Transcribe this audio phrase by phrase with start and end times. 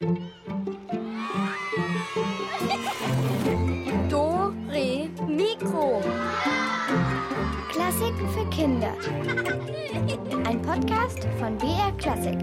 [0.00, 0.14] Do,
[4.70, 6.00] Re, Mikro.
[7.68, 8.94] Klassiken für Kinder.
[10.46, 12.38] Ein Podcast von BR Klassik.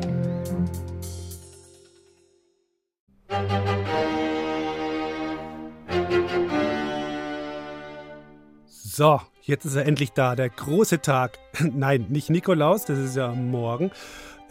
[8.67, 11.39] So, jetzt ist er endlich da, der große Tag.
[11.61, 13.91] Nein, nicht Nikolaus, das ist ja morgen.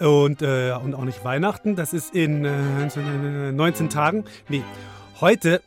[0.01, 4.25] Und, äh, und auch nicht Weihnachten, das ist in äh, 19 Tagen.
[4.49, 4.65] Nee,
[5.21, 5.63] heute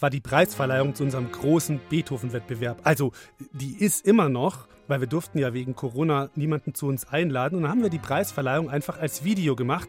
[0.00, 2.80] war die Preisverleihung zu unserem großen Beethoven-Wettbewerb.
[2.84, 3.12] Also,
[3.52, 7.56] die ist immer noch, weil wir durften ja wegen Corona niemanden zu uns einladen.
[7.56, 9.88] Und dann haben wir die Preisverleihung einfach als Video gemacht.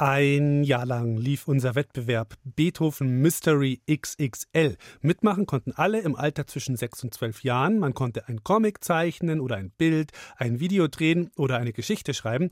[0.00, 4.78] Ein Jahr lang lief unser Wettbewerb Beethoven Mystery XXL.
[5.02, 7.78] Mitmachen konnten alle im Alter zwischen 6 und 12 Jahren.
[7.78, 12.48] Man konnte ein Comic zeichnen oder ein Bild, ein Video drehen oder eine Geschichte schreiben.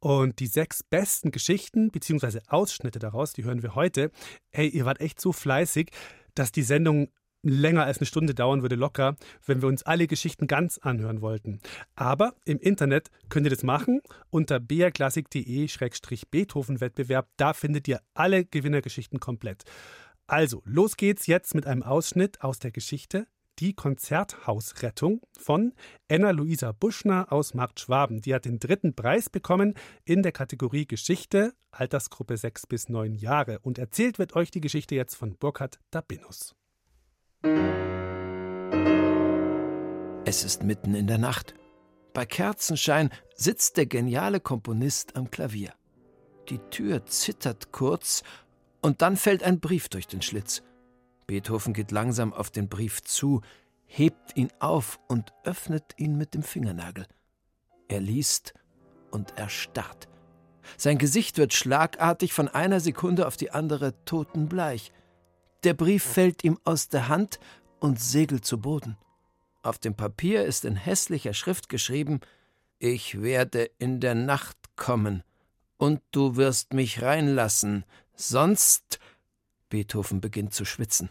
[0.00, 2.40] Und die sechs besten Geschichten bzw.
[2.48, 4.10] Ausschnitte daraus, die hören wir heute.
[4.50, 5.90] Hey, ihr wart echt so fleißig,
[6.34, 7.10] dass die Sendung
[7.42, 11.60] länger als eine Stunde dauern würde, locker, wenn wir uns alle Geschichten ganz anhören wollten.
[11.94, 14.00] Aber im Internet könnt ihr das machen
[14.30, 17.28] unter brklassik.de-beethoven-Wettbewerb.
[17.36, 19.64] Da findet ihr alle Gewinnergeschichten komplett.
[20.26, 23.26] Also, los geht's jetzt mit einem Ausschnitt aus der Geschichte
[23.58, 25.72] Die Konzerthausrettung von
[26.06, 28.20] Enna-Luisa Buschner aus Markt Schwaben.
[28.20, 29.72] Die hat den dritten Preis bekommen
[30.04, 33.58] in der Kategorie Geschichte, Altersgruppe 6 bis 9 Jahre.
[33.60, 36.57] Und erzählt wird euch die Geschichte jetzt von Burkhard Dabinus.
[40.24, 41.54] Es ist mitten in der Nacht.
[42.12, 45.72] Bei Kerzenschein sitzt der geniale Komponist am Klavier.
[46.48, 48.22] Die Tür zittert kurz
[48.82, 50.62] und dann fällt ein Brief durch den Schlitz.
[51.26, 53.42] Beethoven geht langsam auf den Brief zu,
[53.86, 57.06] hebt ihn auf und öffnet ihn mit dem Fingernagel.
[57.88, 58.54] Er liest
[59.10, 60.08] und erstarrt.
[60.76, 64.92] Sein Gesicht wird schlagartig von einer Sekunde auf die andere totenbleich.
[65.64, 67.40] Der Brief fällt ihm aus der Hand
[67.80, 68.96] und segelt zu Boden.
[69.62, 72.20] Auf dem Papier ist in hässlicher Schrift geschrieben
[72.78, 75.24] Ich werde in der Nacht kommen,
[75.76, 78.98] und du wirst mich reinlassen, sonst
[79.68, 81.10] Beethoven beginnt zu schwitzen.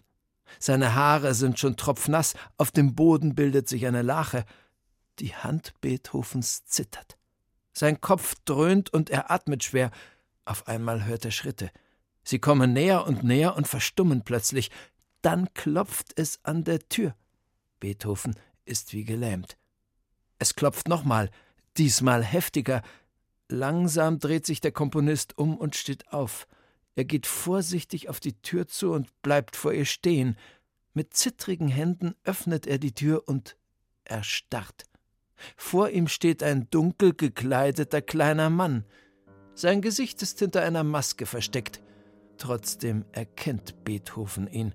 [0.59, 4.46] Seine Haare sind schon tropfnass, auf dem Boden bildet sich eine Lache.
[5.19, 7.18] Die Hand Beethovens zittert.
[7.74, 9.91] Sein Kopf dröhnt und er atmet schwer.
[10.46, 11.69] Auf einmal hört er Schritte.
[12.27, 14.69] Sie kommen näher und näher und verstummen plötzlich.
[15.21, 17.15] Dann klopft es an der Tür.
[17.79, 19.57] Beethoven ist wie gelähmt.
[20.37, 21.29] Es klopft nochmal,
[21.77, 22.81] diesmal heftiger.
[23.47, 26.49] Langsam dreht sich der Komponist um und steht auf.
[26.95, 30.37] Er geht vorsichtig auf die Tür zu und bleibt vor ihr stehen.
[30.93, 33.55] Mit zittrigen Händen öffnet er die Tür und
[34.03, 34.83] erstarrt.
[35.55, 38.83] Vor ihm steht ein dunkel gekleideter kleiner Mann.
[39.53, 41.81] Sein Gesicht ist hinter einer Maske versteckt.
[42.37, 44.73] Trotzdem erkennt Beethoven ihn.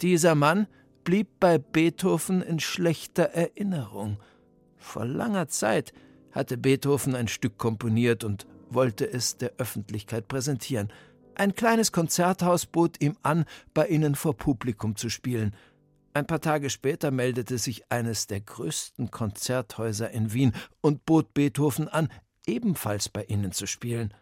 [0.00, 0.66] Dieser Mann
[1.04, 4.18] blieb bei Beethoven in schlechter Erinnerung.
[4.76, 5.92] Vor langer Zeit
[6.32, 10.92] hatte Beethoven ein Stück komponiert und wollte es der Öffentlichkeit präsentieren.
[11.34, 13.44] Ein kleines Konzerthaus bot ihm an,
[13.74, 15.54] bei ihnen vor Publikum zu spielen.
[16.14, 21.88] Ein paar Tage später meldete sich eines der größten Konzerthäuser in Wien und bot Beethoven
[21.88, 22.08] an,
[22.46, 24.12] ebenfalls bei ihnen zu spielen.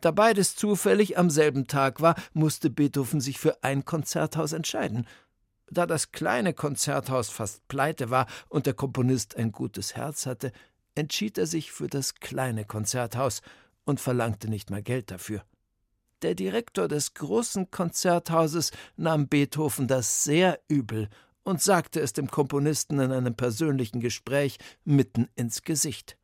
[0.00, 5.06] Da beides zufällig am selben Tag war, musste Beethoven sich für ein Konzerthaus entscheiden.
[5.70, 10.52] Da das kleine Konzerthaus fast pleite war und der Komponist ein gutes Herz hatte,
[10.94, 13.42] entschied er sich für das kleine Konzerthaus
[13.84, 15.44] und verlangte nicht mal Geld dafür.
[16.22, 21.08] Der Direktor des großen Konzerthauses nahm Beethoven das sehr übel
[21.44, 26.18] und sagte es dem Komponisten in einem persönlichen Gespräch mitten ins Gesicht.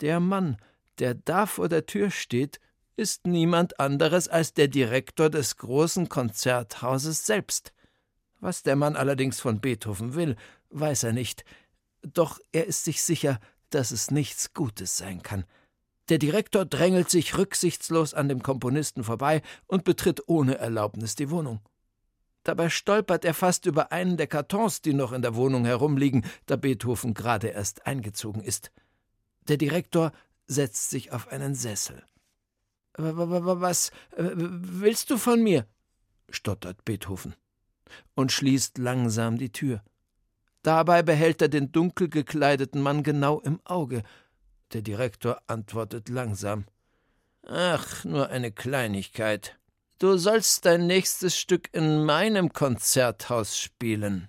[0.00, 0.56] Der Mann,
[0.98, 2.60] der da vor der Tür steht,
[2.96, 7.72] ist niemand anderes als der Direktor des großen Konzerthauses selbst.
[8.40, 10.36] Was der Mann allerdings von Beethoven will,
[10.70, 11.44] weiß er nicht,
[12.02, 13.38] doch er ist sich sicher,
[13.70, 15.44] dass es nichts Gutes sein kann.
[16.08, 21.60] Der Direktor drängelt sich rücksichtslos an dem Komponisten vorbei und betritt ohne Erlaubnis die Wohnung.
[22.42, 26.56] Dabei stolpert er fast über einen der Kartons, die noch in der Wohnung herumliegen, da
[26.56, 28.72] Beethoven gerade erst eingezogen ist.
[29.48, 30.12] Der Direktor
[30.46, 32.02] setzt sich auf einen Sessel.
[33.00, 35.66] Was willst du von mir?
[36.28, 37.34] stottert Beethoven
[38.14, 39.82] und schließt langsam die Tür.
[40.62, 44.02] Dabei behält er den dunkel gekleideten Mann genau im Auge.
[44.72, 46.66] Der Direktor antwortet langsam.
[47.46, 49.58] Ach, nur eine Kleinigkeit.
[49.98, 54.28] Du sollst dein nächstes Stück in meinem Konzerthaus spielen.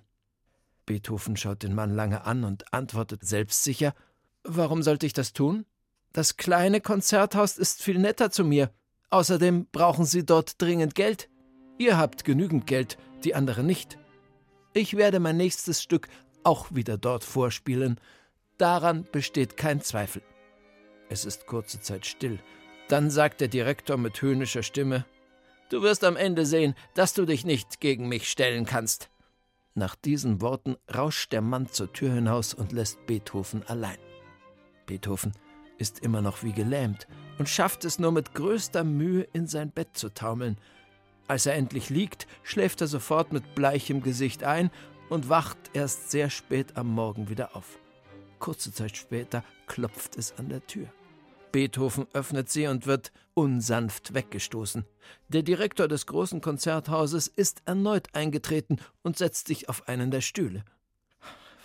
[0.86, 3.94] Beethoven schaut den Mann lange an und antwortet selbstsicher
[4.44, 5.64] Warum sollte ich das tun?
[6.12, 8.70] Das kleine Konzerthaus ist viel netter zu mir.
[9.10, 11.28] Außerdem brauchen Sie dort dringend Geld.
[11.78, 13.98] Ihr habt genügend Geld, die anderen nicht.
[14.74, 16.08] Ich werde mein nächstes Stück
[16.44, 17.98] auch wieder dort vorspielen.
[18.58, 20.22] Daran besteht kein Zweifel.
[21.08, 22.38] Es ist kurze Zeit still.
[22.88, 25.06] Dann sagt der Direktor mit höhnischer Stimme
[25.72, 29.08] Du wirst am Ende sehen, dass du dich nicht gegen mich stellen kannst.
[29.74, 33.96] Nach diesen Worten rauscht der Mann zur Tür hinaus und lässt Beethoven allein.
[34.84, 35.32] Beethoven
[35.78, 37.06] ist immer noch wie gelähmt
[37.38, 40.58] und schafft es nur mit größter Mühe, in sein Bett zu taumeln.
[41.28, 44.70] Als er endlich liegt, schläft er sofort mit bleichem Gesicht ein
[45.08, 47.78] und wacht erst sehr spät am Morgen wieder auf.
[48.38, 50.88] Kurze Zeit später klopft es an der Tür.
[51.52, 54.84] Beethoven öffnet sie und wird unsanft weggestoßen.
[55.28, 60.64] Der Direktor des großen Konzerthauses ist erneut eingetreten und setzt sich auf einen der Stühle.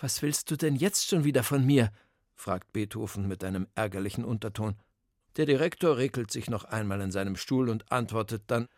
[0.00, 1.90] Was willst du denn jetzt schon wieder von mir?
[2.38, 4.76] Fragt Beethoven mit einem ärgerlichen Unterton.
[5.36, 8.68] Der Direktor regelt sich noch einmal in seinem Stuhl und antwortet dann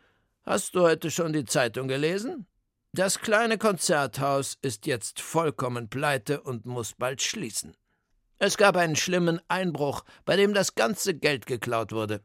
[0.43, 2.47] Hast du heute schon die Zeitung gelesen?
[2.93, 7.77] Das kleine Konzerthaus ist jetzt vollkommen pleite und muss bald schließen.
[8.39, 12.23] Es gab einen schlimmen Einbruch, bei dem das ganze Geld geklaut wurde.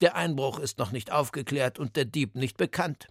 [0.00, 3.08] Der Einbruch ist noch nicht aufgeklärt und der Dieb nicht bekannt.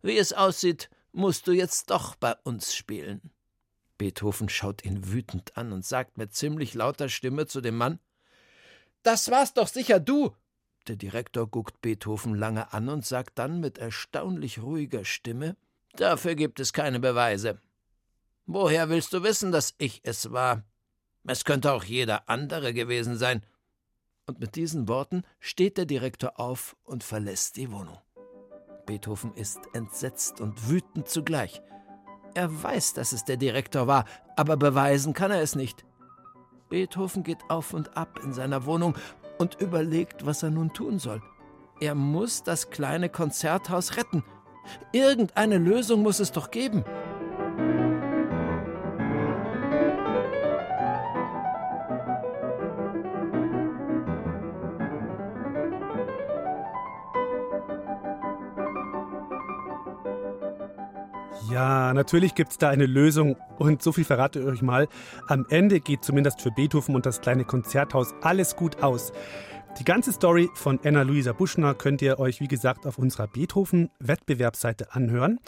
[0.00, 3.32] Wie es aussieht, musst du jetzt doch bei uns spielen.
[4.00, 7.98] Beethoven schaut ihn wütend an und sagt mit ziemlich lauter Stimme zu dem Mann
[9.02, 10.34] Das war's doch sicher du.
[10.88, 15.54] Der Direktor guckt Beethoven lange an und sagt dann mit erstaunlich ruhiger Stimme
[15.96, 17.60] Dafür gibt es keine Beweise.
[18.46, 20.64] Woher willst du wissen, dass ich es war?
[21.24, 23.44] Es könnte auch jeder andere gewesen sein.
[24.24, 27.98] Und mit diesen Worten steht der Direktor auf und verlässt die Wohnung.
[28.86, 31.60] Beethoven ist entsetzt und wütend zugleich.
[32.34, 34.04] Er weiß, dass es der Direktor war,
[34.36, 35.84] aber beweisen kann er es nicht.
[36.68, 38.94] Beethoven geht auf und ab in seiner Wohnung
[39.38, 41.20] und überlegt, was er nun tun soll.
[41.80, 44.22] Er muss das kleine Konzerthaus retten.
[44.92, 46.84] Irgendeine Lösung muss es doch geben.
[61.94, 64.88] Natürlich gibt es da eine Lösung und so viel verrate ich euch mal.
[65.26, 69.12] Am Ende geht zumindest für Beethoven und das kleine Konzerthaus alles gut aus.
[69.78, 75.38] Die ganze Story von Anna-Luisa Buschner könnt ihr euch, wie gesagt, auf unserer Beethoven-Wettbewerbsseite anhören.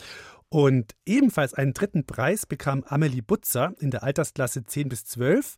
[0.49, 5.57] Und ebenfalls einen dritten Preis bekam Amelie Butzer in der Altersklasse 10 bis 12.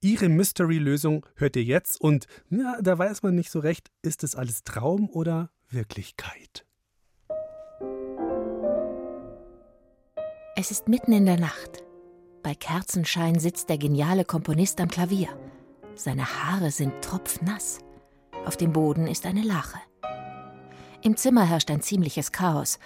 [0.00, 4.36] Ihre Mystery-Lösung hört ihr jetzt und ja, da weiß man nicht so recht, ist es
[4.36, 6.64] alles Traum oder Wirklichkeit?
[10.58, 11.84] Es ist mitten in der Nacht.
[12.42, 15.28] Bei Kerzenschein sitzt der geniale Komponist am Klavier.
[15.96, 17.80] Seine Haare sind tropfnass.
[18.46, 19.78] Auf dem Boden ist eine Lache.
[21.02, 22.78] Im Zimmer herrscht ein ziemliches Chaos.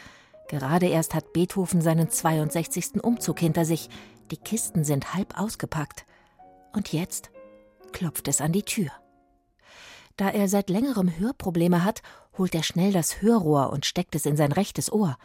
[0.49, 3.05] Gerade erst hat Beethoven seinen 62.
[3.05, 3.89] Umzug hinter sich.
[4.33, 6.07] Die Kisten sind halb ausgepackt.
[6.73, 7.31] Und jetzt
[7.93, 8.91] klopft es an die Tür.
[10.17, 12.03] Da er seit längerem Hörprobleme hat,
[12.37, 15.17] holt er schnell das Hörrohr und steckt es in sein rechtes Ohr.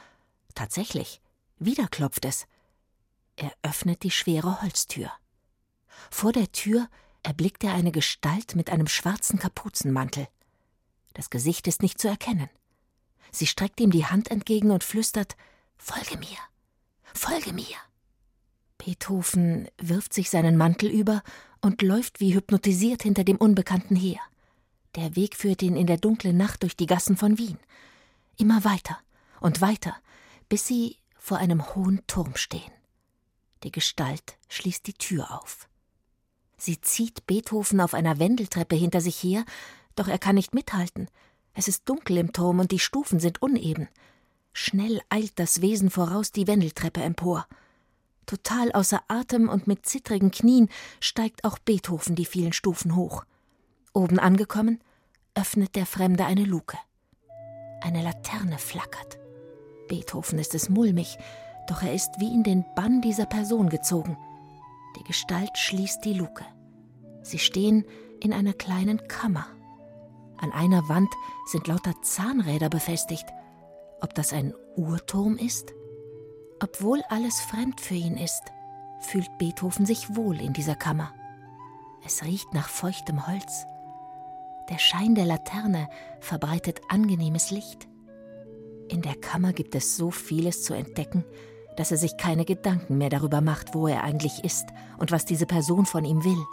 [0.53, 1.21] Tatsächlich,
[1.57, 2.47] wieder klopft es.
[3.35, 5.11] Er öffnet die schwere Holztür.
[6.09, 6.89] Vor der Tür
[7.23, 10.27] erblickt er eine Gestalt mit einem schwarzen Kapuzenmantel.
[11.13, 12.49] Das Gesicht ist nicht zu erkennen.
[13.31, 15.35] Sie streckt ihm die Hand entgegen und flüstert
[15.77, 16.37] Folge mir.
[17.13, 17.75] Folge mir.
[18.77, 21.23] Beethoven wirft sich seinen Mantel über
[21.61, 24.19] und läuft wie hypnotisiert hinter dem Unbekannten her.
[24.95, 27.57] Der Weg führt ihn in der dunklen Nacht durch die Gassen von Wien.
[28.37, 28.99] Immer weiter
[29.39, 29.95] und weiter,
[30.47, 32.71] bis sie vor einem hohen Turm stehen.
[33.63, 35.67] Die Gestalt schließt die Tür auf.
[36.55, 39.43] Sie zieht Beethoven auf einer Wendeltreppe hinter sich her,
[39.95, 41.09] doch er kann nicht mithalten.
[41.55, 43.87] Es ist dunkel im Turm und die Stufen sind uneben.
[44.53, 47.47] Schnell eilt das Wesen voraus die Wendeltreppe empor.
[48.27, 53.25] Total außer Atem und mit zittrigen Knien steigt auch Beethoven die vielen Stufen hoch.
[53.93, 54.79] Oben angekommen,
[55.33, 56.77] öffnet der Fremde eine Luke.
[57.81, 59.24] Eine Laterne flackert.
[59.87, 61.17] Beethoven ist es mulmig,
[61.67, 64.17] doch er ist wie in den Bann dieser Person gezogen.
[64.97, 66.45] Die Gestalt schließt die Luke.
[67.21, 67.85] Sie stehen
[68.21, 69.47] in einer kleinen Kammer.
[70.37, 71.09] An einer Wand
[71.45, 73.25] sind lauter Zahnräder befestigt.
[74.01, 75.73] Ob das ein Uhrturm ist?
[76.61, 78.43] Obwohl alles fremd für ihn ist,
[78.99, 81.13] fühlt Beethoven sich wohl in dieser Kammer.
[82.05, 83.65] Es riecht nach feuchtem Holz.
[84.69, 85.89] Der Schein der Laterne
[86.19, 87.87] verbreitet angenehmes Licht.
[88.89, 91.23] In der Kammer gibt es so vieles zu entdecken,
[91.75, 95.45] dass er sich keine Gedanken mehr darüber macht, wo er eigentlich ist und was diese
[95.45, 96.43] Person von ihm will.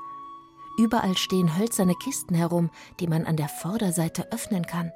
[0.78, 4.90] Überall stehen hölzerne Kisten herum, die man an der Vorderseite öffnen kann.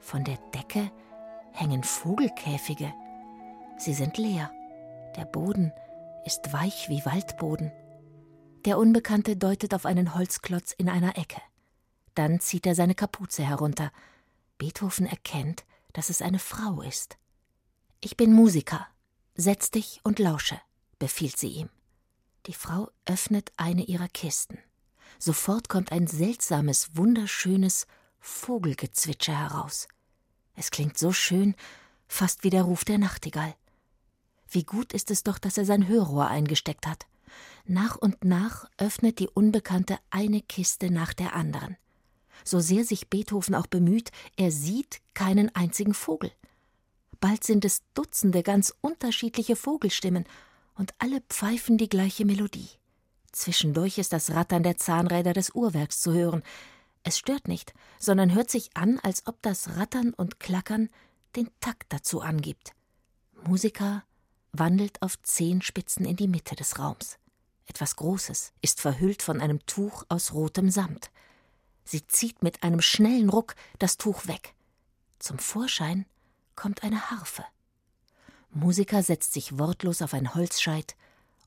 [0.00, 0.90] Von der Decke
[1.52, 2.92] hängen Vogelkäfige.
[3.78, 4.50] Sie sind leer.
[5.16, 5.72] Der Boden
[6.24, 7.72] ist weich wie Waldboden.
[8.64, 11.40] Der Unbekannte deutet auf einen Holzklotz in einer Ecke.
[12.14, 13.90] Dann zieht er seine Kapuze herunter.
[14.58, 17.16] Beethoven erkennt, dass es eine Frau ist.
[18.00, 18.86] Ich bin Musiker.
[19.34, 20.60] Setz dich und lausche,
[20.98, 21.70] befiehlt sie ihm.
[22.46, 24.58] Die Frau öffnet eine ihrer Kisten.
[25.18, 27.86] Sofort kommt ein seltsames, wunderschönes
[28.20, 29.88] Vogelgezwitscher heraus.
[30.54, 31.54] Es klingt so schön,
[32.08, 33.54] fast wie der Ruf der Nachtigall.
[34.50, 37.06] Wie gut ist es doch, dass er sein Hörrohr eingesteckt hat.
[37.64, 41.76] Nach und nach öffnet die Unbekannte eine Kiste nach der anderen.
[42.44, 46.32] So sehr sich Beethoven auch bemüht, er sieht keinen einzigen Vogel.
[47.20, 50.24] Bald sind es Dutzende ganz unterschiedliche Vogelstimmen,
[50.78, 52.68] und alle pfeifen die gleiche Melodie.
[53.32, 56.42] Zwischendurch ist das Rattern der Zahnräder des Uhrwerks zu hören.
[57.02, 60.88] Es stört nicht, sondern hört sich an, als ob das Rattern und Klackern
[61.36, 62.72] den Takt dazu angibt.
[63.44, 64.04] Musiker
[64.52, 67.18] wandelt auf zehn Spitzen in die Mitte des Raums.
[67.66, 71.10] Etwas Großes ist verhüllt von einem Tuch aus rotem Samt.
[71.90, 74.52] Sie zieht mit einem schnellen Ruck das Tuch weg.
[75.18, 76.04] Zum Vorschein
[76.54, 77.44] kommt eine Harfe.
[78.50, 80.96] Musiker setzt sich wortlos auf ein Holzscheit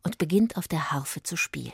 [0.01, 1.71] und beginnt auf der Harfe zu spielen.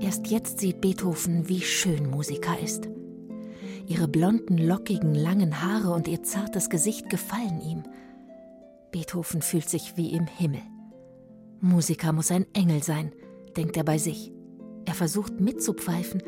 [0.00, 2.90] Erst jetzt sieht Beethoven, wie schön Musika ist.
[3.86, 7.84] Ihre blonden, lockigen, langen Haare und ihr zartes Gesicht gefallen ihm.
[8.92, 10.62] Beethoven fühlt sich wie im Himmel.
[11.62, 13.14] Musiker muss ein Engel sein,
[13.56, 14.30] denkt er bei sich.
[14.84, 16.22] Er versucht mitzupfeifen,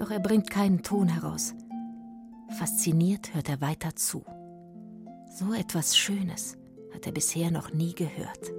[0.00, 1.54] doch er bringt keinen Ton heraus.
[2.58, 4.24] Fasziniert hört er weiter zu.
[5.30, 6.56] So etwas Schönes
[6.94, 8.50] hat er bisher noch nie gehört.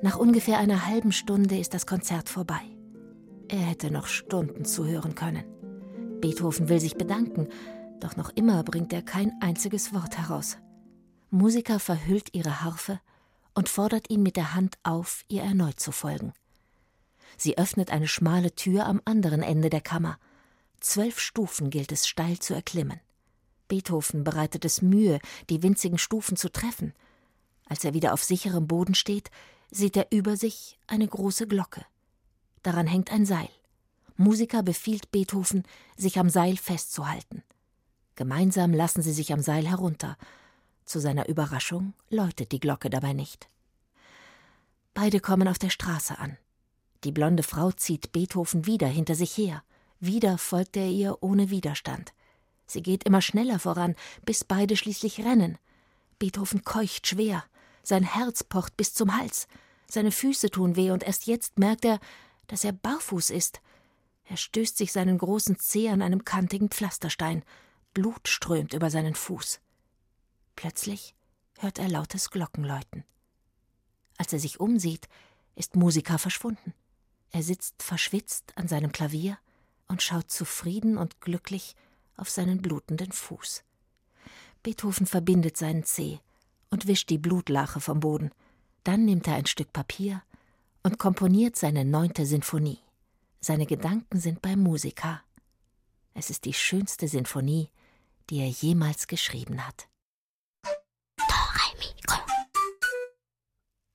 [0.00, 2.60] Nach ungefähr einer halben Stunde ist das Konzert vorbei.
[3.48, 5.44] Er hätte noch Stunden zuhören können.
[6.20, 7.48] Beethoven will sich bedanken,
[7.98, 10.58] doch noch immer bringt er kein einziges Wort heraus.
[11.30, 13.00] Musiker verhüllt ihre Harfe
[13.56, 16.34] und fordert ihn mit der Hand auf, ihr erneut zu folgen.
[17.38, 20.18] Sie öffnet eine schmale Tür am anderen Ende der Kammer.
[20.80, 23.00] Zwölf Stufen gilt es steil zu erklimmen.
[23.66, 26.92] Beethoven bereitet es Mühe, die winzigen Stufen zu treffen.
[27.66, 29.30] Als er wieder auf sicherem Boden steht,
[29.70, 31.84] sieht er über sich eine große Glocke.
[32.62, 33.48] Daran hängt ein Seil.
[34.16, 35.64] Musiker befiehlt Beethoven,
[35.96, 37.42] sich am Seil festzuhalten.
[38.16, 40.18] Gemeinsam lassen sie sich am Seil herunter.
[40.86, 43.48] Zu seiner Überraschung läutet die Glocke dabei nicht.
[44.94, 46.38] Beide kommen auf der Straße an.
[47.04, 49.62] Die blonde Frau zieht Beethoven wieder hinter sich her.
[49.98, 52.14] Wieder folgt er ihr ohne Widerstand.
[52.66, 55.58] Sie geht immer schneller voran, bis beide schließlich rennen.
[56.18, 57.44] Beethoven keucht schwer.
[57.82, 59.48] Sein Herz pocht bis zum Hals.
[59.88, 62.00] Seine Füße tun weh und erst jetzt merkt er,
[62.46, 63.60] dass er barfuß ist.
[64.24, 67.44] Er stößt sich seinen großen Zeh an einem kantigen Pflasterstein.
[67.92, 69.60] Blut strömt über seinen Fuß.
[70.56, 71.14] Plötzlich
[71.58, 73.04] hört er lautes Glockenläuten.
[74.16, 75.08] Als er sich umsieht,
[75.54, 76.74] ist Musiker verschwunden.
[77.30, 79.38] Er sitzt verschwitzt an seinem Klavier
[79.88, 81.76] und schaut zufrieden und glücklich
[82.16, 83.62] auf seinen blutenden Fuß.
[84.62, 86.20] Beethoven verbindet seinen Zeh
[86.70, 88.30] und wischt die Blutlache vom Boden.
[88.84, 90.22] Dann nimmt er ein Stück Papier
[90.82, 92.80] und komponiert seine neunte Sinfonie.
[93.40, 95.22] Seine Gedanken sind beim Musiker.
[96.14, 97.70] Es ist die schönste Sinfonie,
[98.30, 99.88] die er jemals geschrieben hat.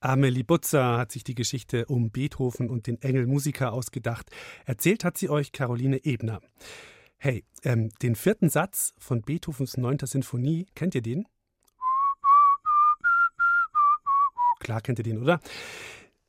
[0.00, 4.30] Amelie Butzer hat sich die Geschichte um Beethoven und den Engel Musiker ausgedacht.
[4.64, 6.40] Erzählt hat sie euch Caroline Ebner.
[7.18, 11.28] Hey, ähm, den vierten Satz von Beethovens neunter Sinfonie, kennt ihr den?
[14.58, 15.40] Klar kennt ihr den, oder?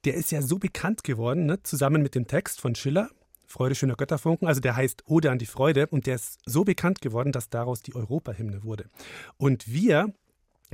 [0.06, 1.62] der ist ja so bekannt geworden, ne?
[1.64, 3.10] zusammen mit dem Text von Schiller,
[3.46, 7.02] Freude schöner Götterfunken, also der heißt Ode an die Freude und der ist so bekannt
[7.02, 8.90] geworden, dass daraus die Europahymne wurde.
[9.38, 10.14] Und wir,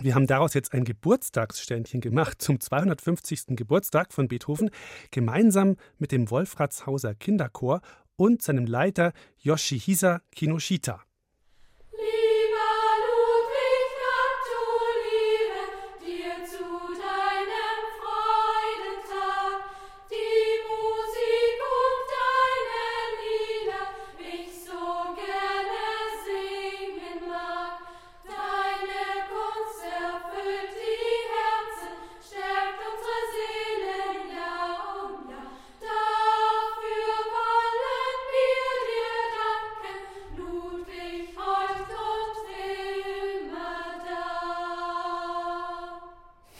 [0.01, 3.47] wir haben daraus jetzt ein Geburtstagsständchen gemacht zum 250.
[3.49, 4.69] Geburtstag von Beethoven,
[5.11, 7.81] gemeinsam mit dem Wolfratshauser Kinderchor
[8.15, 11.01] und seinem Leiter Yoshihisa Kinoshita.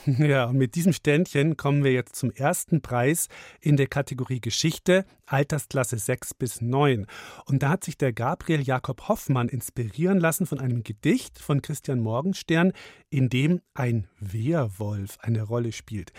[0.19, 3.27] Ja, und mit diesem Ständchen kommen wir jetzt zum ersten Preis
[3.61, 7.05] in der Kategorie Geschichte, Altersklasse 6 bis 9.
[7.45, 11.99] Und da hat sich der Gabriel Jakob Hoffmann inspirieren lassen von einem Gedicht von Christian
[11.99, 12.73] Morgenstern,
[13.09, 16.11] in dem ein Wehrwolf eine Rolle spielt.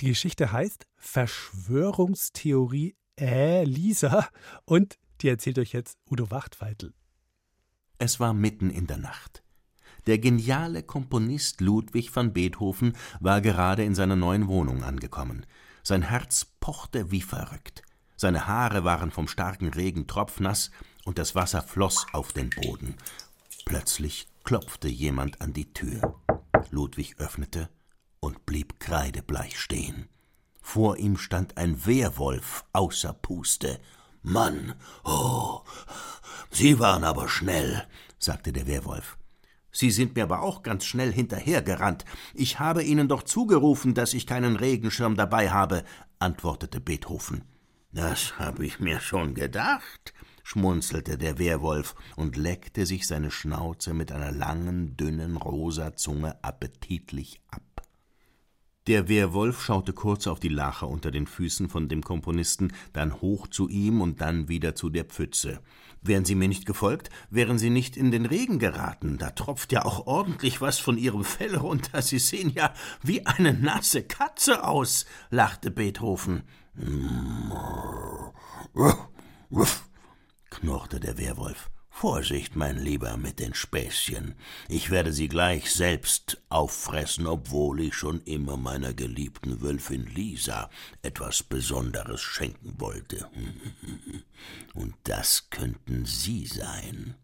[0.00, 4.28] Die Geschichte heißt Verschwörungstheorie äh, Lisa
[4.64, 6.94] und die erzählt euch jetzt Udo Wachtweitel.
[7.98, 9.42] Es war mitten in der Nacht.
[10.06, 15.46] Der geniale Komponist Ludwig van Beethoven war gerade in seiner neuen Wohnung angekommen.
[15.82, 17.82] Sein Herz pochte wie verrückt.
[18.16, 20.70] Seine Haare waren vom starken Regen tropfnass
[21.04, 22.94] und das Wasser floss auf den Boden.
[23.64, 26.20] Plötzlich klopfte jemand an die Tür.
[26.70, 27.68] Ludwig öffnete
[28.20, 30.08] und blieb kreidebleich stehen.
[30.60, 33.80] Vor ihm stand ein Wehrwolf außer Puste.
[34.22, 35.62] Mann, oh,
[36.50, 37.86] Sie waren aber schnell,
[38.18, 39.16] sagte der Wehrwolf.
[39.72, 42.04] Sie sind mir aber auch ganz schnell hinterhergerannt.
[42.34, 45.84] Ich habe Ihnen doch zugerufen, dass ich keinen Regenschirm dabei habe,
[46.18, 47.44] antwortete Beethoven.
[47.92, 54.12] Das habe ich mir schon gedacht, schmunzelte der Wehrwolf und leckte sich seine Schnauze mit
[54.12, 57.62] einer langen, dünnen, rosa Zunge appetitlich ab.
[58.86, 63.46] Der Wehrwolf schaute kurz auf die Lache unter den Füßen von dem Komponisten, dann hoch
[63.46, 65.60] zu ihm und dann wieder zu der Pfütze.
[66.00, 69.18] Wären Sie mir nicht gefolgt, wären Sie nicht in den Regen geraten.
[69.18, 72.00] Da tropft ja auch ordentlich was von Ihrem Fell runter.
[72.00, 76.42] Sie sehen ja wie eine nasse Katze aus, lachte Beethoven.
[80.48, 81.70] knurrte der Wehrwolf.
[82.00, 84.34] Vorsicht, mein Lieber, mit den Späßchen.
[84.70, 90.70] Ich werde sie gleich selbst auffressen, obwohl ich schon immer meiner geliebten Wölfin Lisa
[91.02, 93.28] etwas Besonderes schenken wollte.
[94.72, 97.16] Und das könnten Sie sein.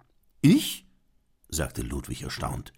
[0.43, 0.85] Ich?
[1.49, 2.75] sagte Ludwig erstaunt.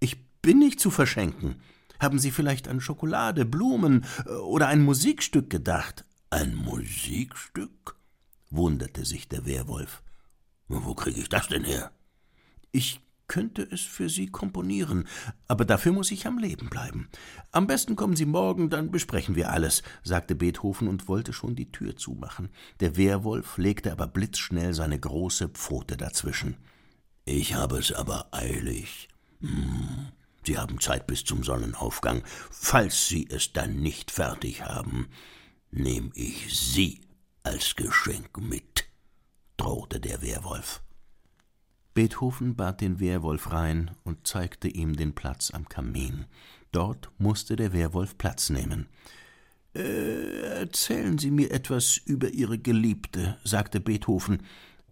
[0.00, 1.62] Ich bin nicht zu verschenken.
[2.00, 6.04] Haben Sie vielleicht an Schokolade, Blumen äh, oder ein Musikstück gedacht?
[6.30, 7.94] Ein Musikstück?
[8.50, 10.02] wunderte sich der Wehrwolf.
[10.72, 11.90] Wo kriege ich das denn her?
[12.70, 15.08] Ich könnte es für Sie komponieren,
[15.48, 17.08] aber dafür muss ich am Leben bleiben.
[17.50, 21.72] Am besten kommen Sie morgen, dann besprechen wir alles, sagte Beethoven und wollte schon die
[21.72, 22.50] Tür zumachen.
[22.78, 26.56] Der Wehrwolf legte aber blitzschnell seine große Pfote dazwischen.
[27.24, 29.08] Ich habe es aber eilig.
[29.40, 30.08] Hm.
[30.46, 32.22] Sie haben Zeit bis zum Sonnenaufgang.
[32.50, 35.08] Falls Sie es dann nicht fertig haben,
[35.72, 37.00] nehme ich Sie
[37.42, 38.89] als Geschenk mit
[39.60, 40.80] drohte der Wehrwolf.
[41.92, 46.24] Beethoven bat den Wehrwolf rein und zeigte ihm den Platz am Kamin.
[46.72, 48.88] Dort musste der Wehrwolf Platz nehmen.
[49.74, 54.44] Äh, erzählen Sie mir etwas über Ihre Geliebte, sagte Beethoven,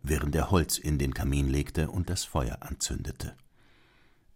[0.02, 3.34] während er Holz in den Kamin legte und das Feuer anzündete.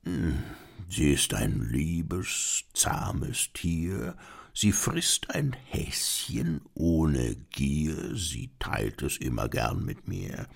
[0.05, 0.43] Hm,
[0.89, 4.17] sie ist ein liebes, zahmes Tier
[4.55, 10.47] Sie frisst ein Häschen ohne Gier, sie teilt es immer gern mit mir.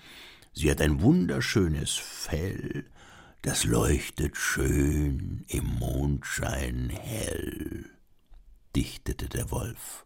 [0.53, 2.85] Sie hat ein wunderschönes Fell,
[3.41, 7.85] das leuchtet schön im Mondschein hell,
[8.75, 10.05] dichtete der Wolf.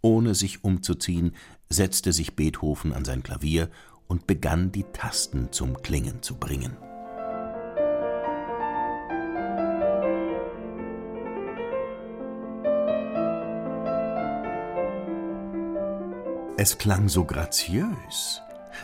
[0.00, 1.34] Ohne sich umzuziehen,
[1.68, 3.70] setzte sich Beethoven an sein Klavier
[4.06, 6.76] und begann die Tasten zum Klingen zu bringen.
[16.60, 18.42] Es klang so graziös,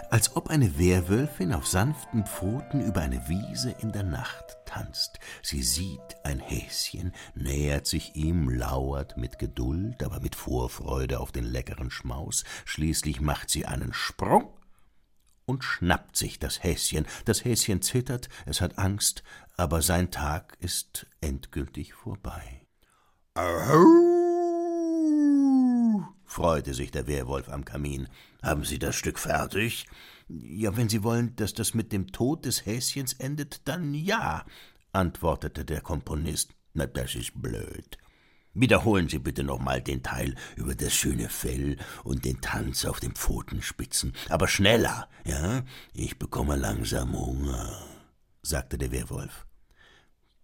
[0.08, 5.18] als ob eine Wehrwölfin auf sanften Pfoten über eine Wiese in der Nacht tanzt.
[5.42, 11.42] Sie sieht ein Häschen, nähert sich ihm, lauert mit Geduld, aber mit Vorfreude auf den
[11.42, 12.44] leckeren Schmaus.
[12.64, 14.56] Schließlich macht sie einen Sprung
[15.44, 17.06] und schnappt sich das Häschen.
[17.24, 19.24] Das Häschen zittert, es hat Angst,
[19.56, 22.68] aber sein Tag ist endgültig vorbei.
[23.34, 24.13] Ahau!
[26.34, 28.08] Freute sich der Werwolf am Kamin.
[28.42, 29.86] Haben Sie das Stück fertig?
[30.28, 34.44] Ja, wenn Sie wollen, dass das mit dem Tod des Häschens endet, dann ja,
[34.92, 36.50] antwortete der Komponist.
[36.72, 37.98] Na, das ist blöd.
[38.52, 43.12] Wiederholen Sie bitte nochmal den Teil über das schöne Fell und den Tanz auf den
[43.12, 44.12] Pfotenspitzen.
[44.28, 45.62] Aber schneller, ja?
[45.92, 47.80] Ich bekomme langsam Hunger,
[48.42, 49.43] sagte der Werwolf.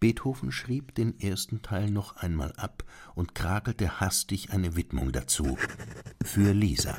[0.01, 2.83] Beethoven schrieb den ersten Teil noch einmal ab
[3.13, 5.59] und krakelte hastig eine Widmung dazu.
[6.23, 6.97] Für Lisa.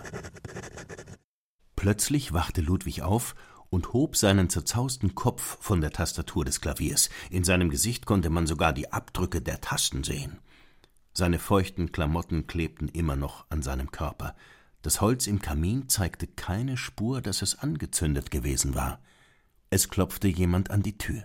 [1.75, 3.35] Plötzlich wachte Ludwig auf
[3.71, 7.11] und hob seinen zerzausten Kopf von der Tastatur des Klaviers.
[7.29, 10.39] In seinem Gesicht konnte man sogar die Abdrücke der Tasten sehen.
[11.13, 14.37] Seine feuchten Klamotten klebten immer noch an seinem Körper.
[14.83, 19.01] Das Holz im Kamin zeigte keine Spur, dass es angezündet gewesen war.
[19.71, 21.25] Es klopfte jemand an die Tür.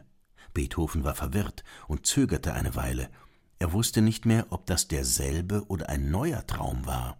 [0.57, 3.11] Beethoven war verwirrt und zögerte eine Weile.
[3.59, 7.19] Er wusste nicht mehr, ob das derselbe oder ein neuer Traum war.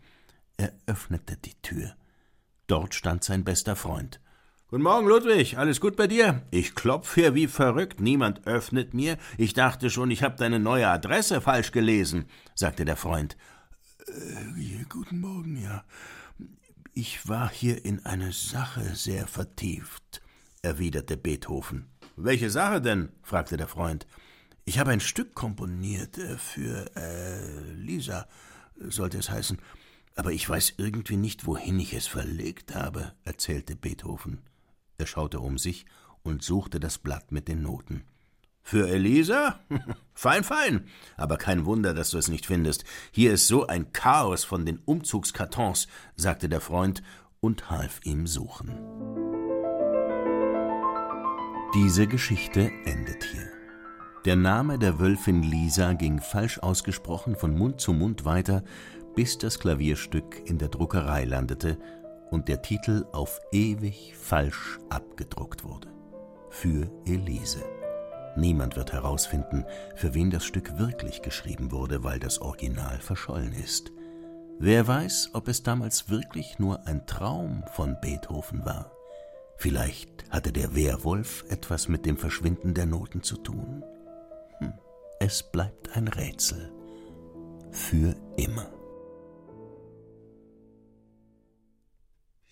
[0.57, 1.95] Er öffnete die Tür.
[2.65, 4.19] Dort stand sein bester Freund.
[4.69, 5.55] Guten Morgen, Ludwig.
[5.55, 6.41] Alles gut bei dir?
[6.49, 8.01] Ich klopf hier wie verrückt.
[8.01, 9.19] Niemand öffnet mir.
[9.37, 13.37] Ich dachte schon, ich habe deine neue Adresse falsch gelesen, sagte der Freund.
[14.07, 15.83] Äh, guten Morgen, ja.
[16.95, 20.23] Ich war hier in eine Sache sehr vertieft,
[20.63, 21.85] erwiderte Beethoven.
[22.17, 23.09] Welche Sache denn?
[23.21, 24.07] fragte der Freund.
[24.65, 28.27] Ich habe ein Stück komponiert äh, für äh, Lisa,
[28.75, 29.59] sollte es heißen.
[30.15, 34.39] Aber ich weiß irgendwie nicht, wohin ich es verlegt habe, erzählte Beethoven.
[34.97, 35.85] Er schaute um sich
[36.23, 38.03] und suchte das Blatt mit den Noten.
[38.63, 39.59] Für Elisa?
[40.15, 40.87] fein, fein.
[41.17, 42.83] Aber kein Wunder, dass du es nicht findest.
[43.11, 47.03] Hier ist so ein Chaos von den Umzugskartons, sagte der Freund
[47.39, 49.36] und half ihm suchen.
[51.73, 53.49] Diese Geschichte endet hier.
[54.23, 58.63] Der Name der Wölfin Lisa ging falsch ausgesprochen von Mund zu Mund weiter,
[59.15, 61.77] bis das Klavierstück in der Druckerei landete
[62.31, 65.89] und der Titel auf ewig falsch abgedruckt wurde.
[66.49, 67.63] Für Elise.
[68.37, 73.91] Niemand wird herausfinden, für wen das Stück wirklich geschrieben wurde, weil das Original verschollen ist.
[74.57, 78.96] Wer weiß, ob es damals wirklich nur ein Traum von Beethoven war.
[79.57, 83.83] Vielleicht hatte der Werwolf etwas mit dem Verschwinden der Noten zu tun.
[84.59, 84.73] Hm.
[85.19, 86.71] Es bleibt ein Rätsel.
[87.71, 88.71] Für immer.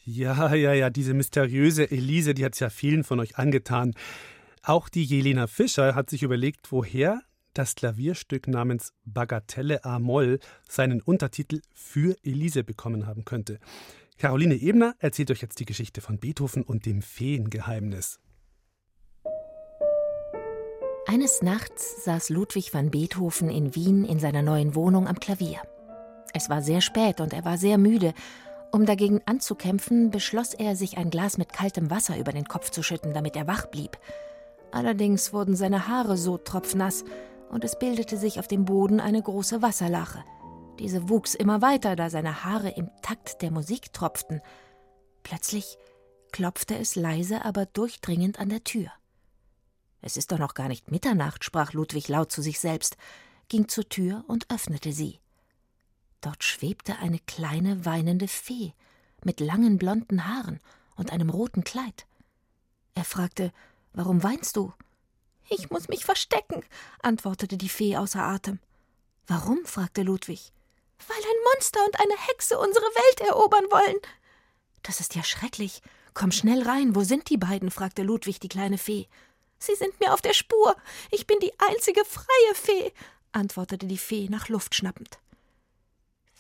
[0.04, 3.94] Ja, ja, ja, diese mysteriöse Elise, die hat es ja vielen von euch angetan.
[4.62, 7.22] Auch die Jelena Fischer hat sich überlegt, woher
[7.54, 13.60] das Klavierstück namens Bagatelle A-Moll seinen Untertitel für Elise bekommen haben könnte.
[14.18, 18.20] Caroline Ebner erzählt euch jetzt die Geschichte von Beethoven und dem Feengeheimnis.
[21.08, 25.60] Eines Nachts saß Ludwig van Beethoven in Wien in seiner neuen Wohnung am Klavier.
[26.34, 28.14] Es war sehr spät und er war sehr müde
[28.76, 32.84] um dagegen anzukämpfen, beschloss er, sich ein Glas mit kaltem Wasser über den Kopf zu
[32.84, 33.98] schütten, damit er wach blieb.
[34.70, 37.06] Allerdings wurden seine Haare so tropfnass,
[37.50, 40.26] und es bildete sich auf dem Boden eine große Wasserlache.
[40.80, 44.42] Diese wuchs immer weiter, da seine Haare im Takt der Musik tropften.
[45.24, 45.78] Plötzlich
[46.32, 48.92] klopfte es leise, aber durchdringend an der Tür.
[50.02, 52.98] Es ist doch noch gar nicht Mitternacht, sprach Ludwig laut zu sich selbst,
[53.48, 55.20] ging zur Tür und öffnete sie.
[56.22, 58.74] Dort schwebte eine kleine weinende Fee
[59.24, 60.60] mit langen blonden Haaren
[60.96, 62.06] und einem roten Kleid.
[62.96, 63.52] Er fragte
[63.94, 64.74] Warum weinst du?
[65.50, 66.64] Ich muss mich verstecken,
[67.02, 68.60] antwortete die Fee außer Atem.
[69.28, 69.64] Warum?
[69.66, 70.52] fragte Ludwig.
[71.08, 73.98] Weil ein Monster und eine Hexe unsere Welt erobern wollen.
[74.84, 75.82] Das ist ja schrecklich.
[76.14, 76.96] Komm schnell rein.
[76.96, 77.72] Wo sind die beiden?
[77.72, 79.08] fragte Ludwig die kleine Fee.
[79.60, 80.76] Sie sind mir auf der Spur.
[81.12, 82.94] Ich bin die einzige freie Fee,
[83.32, 85.20] antwortete die Fee nach Luft schnappend.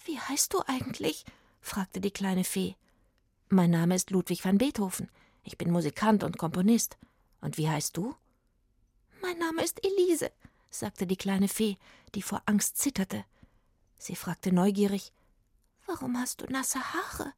[0.05, 1.25] Wie heißt du eigentlich?
[1.61, 2.75] fragte die kleine Fee.
[3.49, 5.09] Mein Name ist Ludwig van Beethoven.
[5.43, 6.97] Ich bin Musikant und Komponist.
[7.41, 8.15] Und wie heißt du?
[9.21, 10.31] Mein Name ist Elise,
[10.69, 11.77] sagte die kleine Fee,
[12.13, 13.25] die vor Angst zitterte.
[13.97, 15.11] Sie fragte neugierig
[15.87, 17.33] Warum hast du nasse Haare?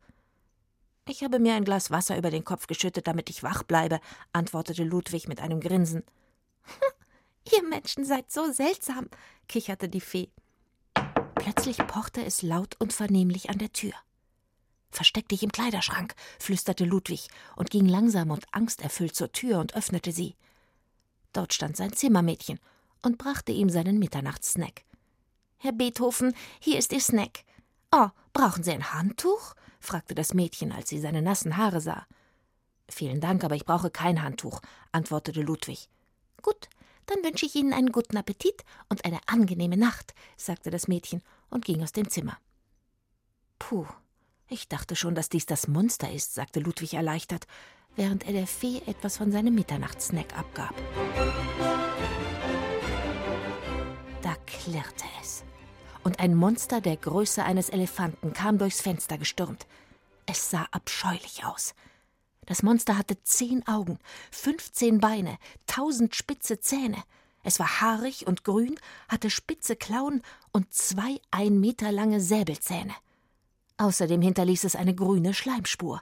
[1.09, 3.99] Ich habe mir ein Glas Wasser über den Kopf geschüttet, damit ich wach bleibe,
[4.33, 6.03] antwortete Ludwig mit einem Grinsen.
[7.55, 9.09] Ihr Menschen seid so seltsam,
[9.47, 10.29] kicherte die Fee.
[11.35, 13.93] Plötzlich pochte es laut und vernehmlich an der Tür.
[14.89, 20.11] Versteck dich im Kleiderschrank, flüsterte Ludwig und ging langsam und angsterfüllt zur Tür und öffnete
[20.11, 20.35] sie.
[21.33, 22.59] Dort stand sein Zimmermädchen
[23.01, 24.83] und brachte ihm seinen Mitternachtssnack.
[25.57, 27.43] Herr Beethoven, hier ist Ihr Snack.
[27.91, 29.53] Oh, brauchen Sie ein Handtuch?
[29.79, 32.05] fragte das Mädchen, als sie seine nassen Haare sah.
[32.89, 35.89] Vielen Dank, aber ich brauche kein Handtuch, antwortete Ludwig.
[36.41, 36.69] Gut,
[37.05, 41.65] dann wünsche ich Ihnen einen guten Appetit und eine angenehme Nacht, sagte das Mädchen und
[41.65, 42.37] ging aus dem Zimmer.
[43.59, 43.85] Puh,
[44.49, 47.47] Ich dachte schon, dass dies das Monster ist, sagte Ludwig erleichtert,
[47.95, 50.73] während er der Fee etwas von seinem Mitternachtssnack abgab.
[54.21, 55.43] Da klirrte es.
[56.07, 59.67] Und ein Monster der Größe eines Elefanten kam durchs Fenster gestürmt.
[60.25, 61.75] Es sah abscheulich aus.
[62.45, 63.99] Das Monster hatte zehn Augen,
[64.31, 67.03] fünfzehn Beine, tausend spitze Zähne.
[67.43, 70.21] Es war haarig und grün, hatte spitze Klauen
[70.53, 72.95] und zwei ein Meter lange Säbelzähne.
[73.75, 76.01] Außerdem hinterließ es eine grüne Schleimspur.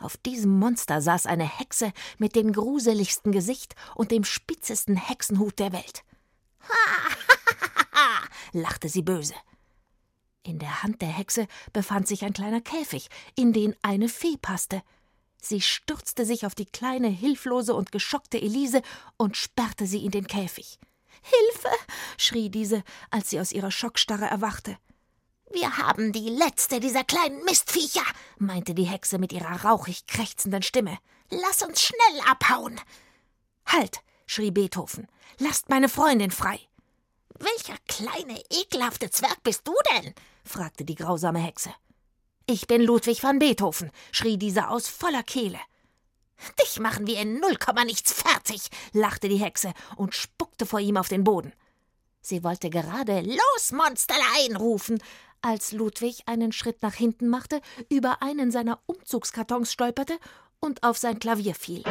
[0.00, 5.72] Auf diesem Monster saß eine Hexe mit dem gruseligsten Gesicht und dem spitzesten Hexenhut der
[5.72, 6.02] Welt.
[6.68, 8.22] Ha,
[8.52, 9.34] lachte sie böse.
[10.44, 14.82] In der Hand der Hexe befand sich ein kleiner Käfig, in den eine Fee passte.
[15.40, 18.82] Sie stürzte sich auf die kleine, hilflose und geschockte Elise
[19.16, 20.78] und sperrte sie in den Käfig.
[21.22, 21.68] Hilfe!
[22.16, 24.78] schrie diese, als sie aus ihrer Schockstarre erwachte.
[25.52, 28.04] Wir haben die letzte dieser kleinen Mistviecher,
[28.38, 30.98] meinte die Hexe mit ihrer rauchig krächzenden Stimme.
[31.28, 32.80] Lass uns schnell abhauen.
[33.66, 34.00] Halt!
[34.32, 35.06] Schrie Beethoven.
[35.38, 36.58] Lasst meine Freundin frei.
[37.38, 40.14] Welcher kleine, ekelhafte Zwerg bist du denn?
[40.44, 41.70] fragte die grausame Hexe.
[42.46, 45.60] Ich bin Ludwig van Beethoven, schrie dieser aus voller Kehle.
[46.60, 50.96] Dich machen wir in null Komma nichts fertig, lachte die Hexe und spuckte vor ihm
[50.96, 51.52] auf den Boden.
[52.20, 55.02] Sie wollte gerade Los, Monsterlein rufen,
[55.40, 60.18] als Ludwig einen Schritt nach hinten machte, über einen seiner Umzugskartons stolperte
[60.58, 61.82] und auf sein Klavier fiel.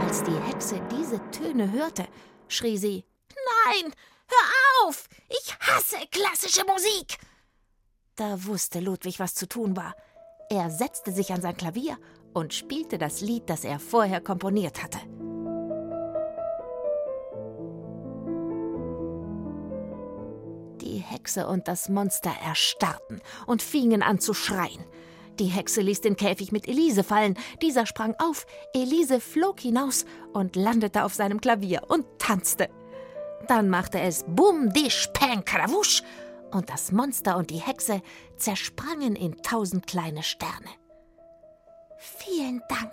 [0.00, 2.06] Als die Hexe diese Töne hörte,
[2.48, 3.04] schrie sie
[3.66, 3.92] Nein,
[4.28, 5.08] hör auf.
[5.28, 7.18] Ich hasse klassische Musik.
[8.16, 9.94] Da wusste Ludwig, was zu tun war.
[10.50, 11.98] Er setzte sich an sein Klavier
[12.32, 14.98] und spielte das Lied, das er vorher komponiert hatte.
[20.80, 24.84] Die Hexe und das Monster erstarrten und fingen an zu schreien.
[25.38, 27.36] Die Hexe ließ den Käfig mit Elise fallen.
[27.60, 32.68] Dieser sprang auf, Elise flog hinaus und landete auf seinem Klavier und tanzte.
[33.48, 36.02] Dann machte es Bum, Disch, Peng, Krawusch
[36.52, 38.00] und das Monster und die Hexe
[38.36, 40.70] zersprangen in tausend kleine Sterne.
[41.98, 42.92] Vielen Dank,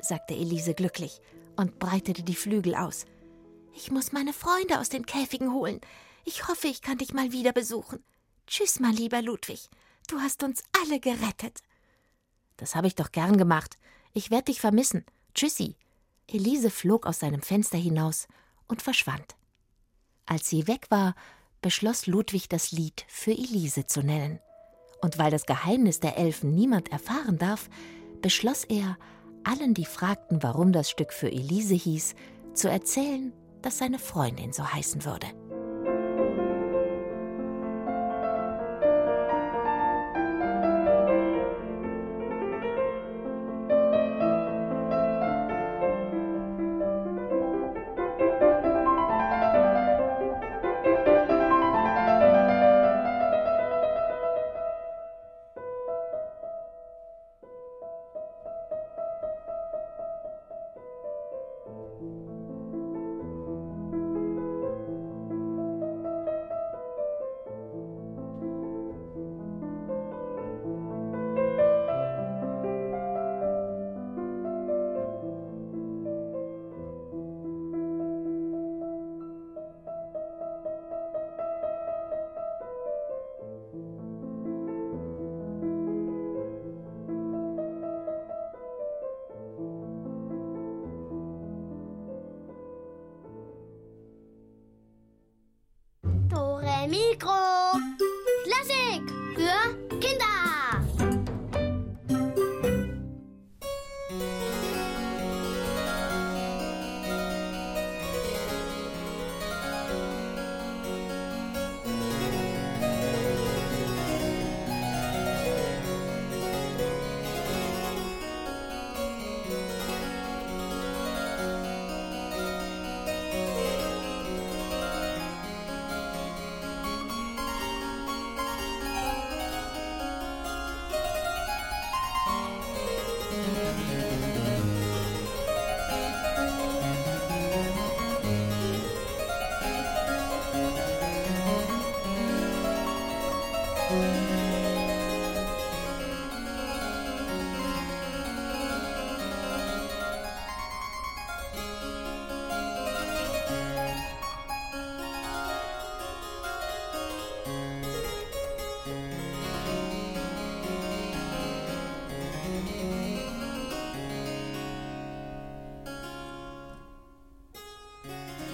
[0.00, 1.20] sagte Elise glücklich
[1.56, 3.04] und breitete die Flügel aus.
[3.74, 5.80] Ich muss meine Freunde aus den Käfigen holen.
[6.24, 8.02] Ich hoffe, ich kann dich mal wieder besuchen.
[8.46, 9.68] Tschüss, mein lieber Ludwig.
[10.08, 11.60] Du hast uns alle gerettet.
[12.56, 13.78] Das habe ich doch gern gemacht.
[14.12, 15.04] Ich werde dich vermissen.
[15.34, 15.76] Tschüssi.
[16.28, 18.26] Elise flog aus seinem Fenster hinaus
[18.66, 19.36] und verschwand.
[20.24, 21.14] Als sie weg war,
[21.62, 24.40] beschloss Ludwig, das Lied für Elise zu nennen.
[25.02, 27.68] Und weil das Geheimnis der Elfen niemand erfahren darf,
[28.22, 28.96] beschloss er,
[29.44, 32.14] allen, die fragten, warum das Stück für Elise hieß,
[32.54, 35.26] zu erzählen, dass seine Freundin so heißen würde.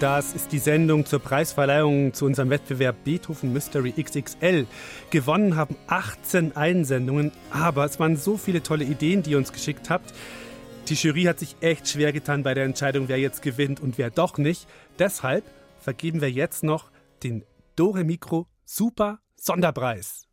[0.03, 4.67] Das ist die Sendung zur Preisverleihung zu unserem Wettbewerb Beethoven Mystery XXL.
[5.11, 9.91] Gewonnen haben 18 Einsendungen, aber es waren so viele tolle Ideen, die ihr uns geschickt
[9.91, 10.13] habt.
[10.89, 14.11] Die Jury hat sich echt schwer getan bei der Entscheidung, wer jetzt gewinnt und wer
[14.11, 14.67] doch nicht.
[14.99, 15.45] Deshalb
[15.79, 16.91] vergeben wir jetzt noch
[17.23, 17.45] den
[17.77, 20.27] Dore Mikro Super Sonderpreis.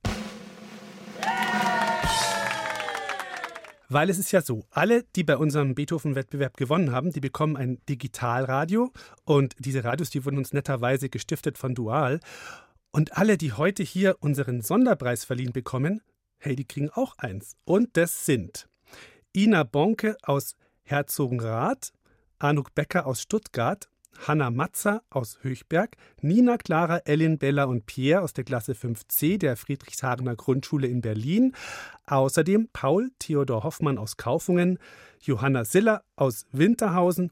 [3.91, 7.79] Weil es ist ja so, alle, die bei unserem Beethoven-Wettbewerb gewonnen haben, die bekommen ein
[7.89, 8.91] Digitalradio
[9.25, 12.19] und diese Radios, die wurden uns netterweise gestiftet von Dual.
[12.91, 16.01] Und alle, die heute hier unseren Sonderpreis verliehen bekommen,
[16.37, 17.57] hey, die kriegen auch eins.
[17.65, 18.69] Und das sind
[19.35, 21.91] Ina Bonke aus Herzogenrath,
[22.37, 23.89] Anuk Becker aus Stuttgart,
[24.27, 29.55] Hanna Matzer aus Höchberg, Nina, Clara, Ellen, Bella und Pierre aus der Klasse 5c der
[29.55, 31.53] Friedrichshagener Grundschule in Berlin.
[32.05, 34.79] Außerdem Paul Theodor Hoffmann aus Kaufungen,
[35.21, 37.31] Johanna Siller aus Winterhausen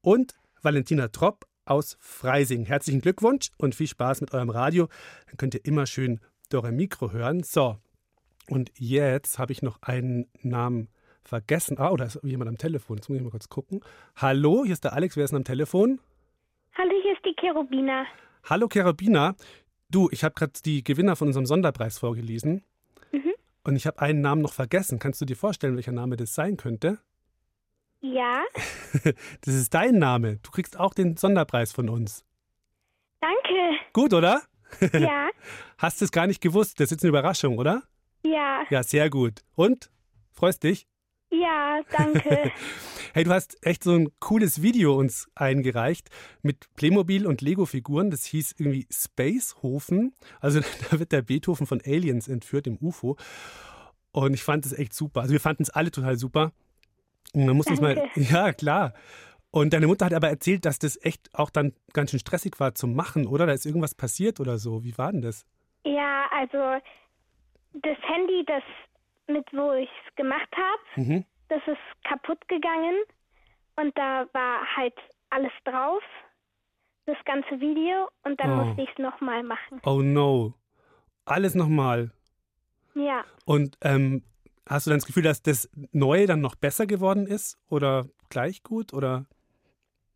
[0.00, 2.64] und Valentina Tropp aus Freising.
[2.66, 4.88] Herzlichen Glückwunsch und viel Spaß mit eurem Radio.
[5.26, 7.42] Dann könnt ihr immer schön Dore Mikro hören.
[7.42, 7.78] So,
[8.48, 10.88] und jetzt habe ich noch einen Namen
[11.24, 11.78] vergessen.
[11.78, 12.96] Ah, da ist jemand am Telefon.
[12.96, 13.80] Jetzt muss ich mal kurz gucken.
[14.16, 15.16] Hallo, hier ist der Alex.
[15.16, 16.00] Wer ist denn am Telefon?
[16.76, 18.06] Hallo, hier ist die Cherubina.
[18.48, 19.34] Hallo, Cherubina.
[19.90, 22.64] Du, ich habe gerade die Gewinner von unserem Sonderpreis vorgelesen.
[23.12, 23.32] Mhm.
[23.64, 24.98] Und ich habe einen Namen noch vergessen.
[24.98, 26.98] Kannst du dir vorstellen, welcher Name das sein könnte?
[28.00, 28.42] Ja,
[29.42, 30.38] Das ist dein Name.
[30.42, 32.24] Du kriegst auch den Sonderpreis von uns.
[33.20, 33.78] danke.
[33.92, 34.42] Gut, oder?
[34.92, 35.28] Ja,
[35.78, 36.80] Hast du es gar nicht gewusst?
[36.80, 37.82] Das ist jetzt eine Überraschung, oder?
[38.24, 39.42] ja, Ja, sehr gut.
[39.54, 39.90] Und?
[40.32, 40.86] Freust dich?
[41.32, 42.52] Ja, danke.
[43.14, 46.08] Hey, du hast echt so ein cooles Video uns eingereicht
[46.40, 48.10] mit Playmobil und Lego-Figuren.
[48.10, 50.14] Das hieß irgendwie Spacehofen.
[50.40, 53.18] Also da wird der Beethoven von Aliens entführt im UFO.
[54.12, 55.20] Und ich fand es echt super.
[55.20, 56.52] Also wir fanden es alle total super.
[57.34, 57.96] Und man muss uns mal.
[57.96, 58.20] Danke.
[58.22, 58.94] Ja, klar.
[59.50, 62.74] Und deine Mutter hat aber erzählt, dass das echt auch dann ganz schön stressig war
[62.74, 63.46] zum Machen, oder?
[63.46, 64.84] Da ist irgendwas passiert oder so.
[64.84, 65.44] Wie war denn das?
[65.84, 66.82] Ja, also
[67.74, 68.62] das Handy, das
[69.32, 71.24] mit wo ich es gemacht habe, Mhm.
[71.48, 72.96] das ist kaputt gegangen
[73.76, 74.94] und da war halt
[75.30, 76.02] alles drauf,
[77.06, 78.64] das ganze Video und dann Oh.
[78.64, 79.80] musste ich es nochmal machen.
[79.84, 80.54] Oh no.
[81.24, 82.10] Alles nochmal.
[82.94, 84.22] Ja, Und ähm,
[84.68, 87.58] hast du dann das Gefühl, dass das Neue dann noch besser geworden ist?
[87.68, 88.92] Oder gleich gut?
[88.92, 89.24] Oder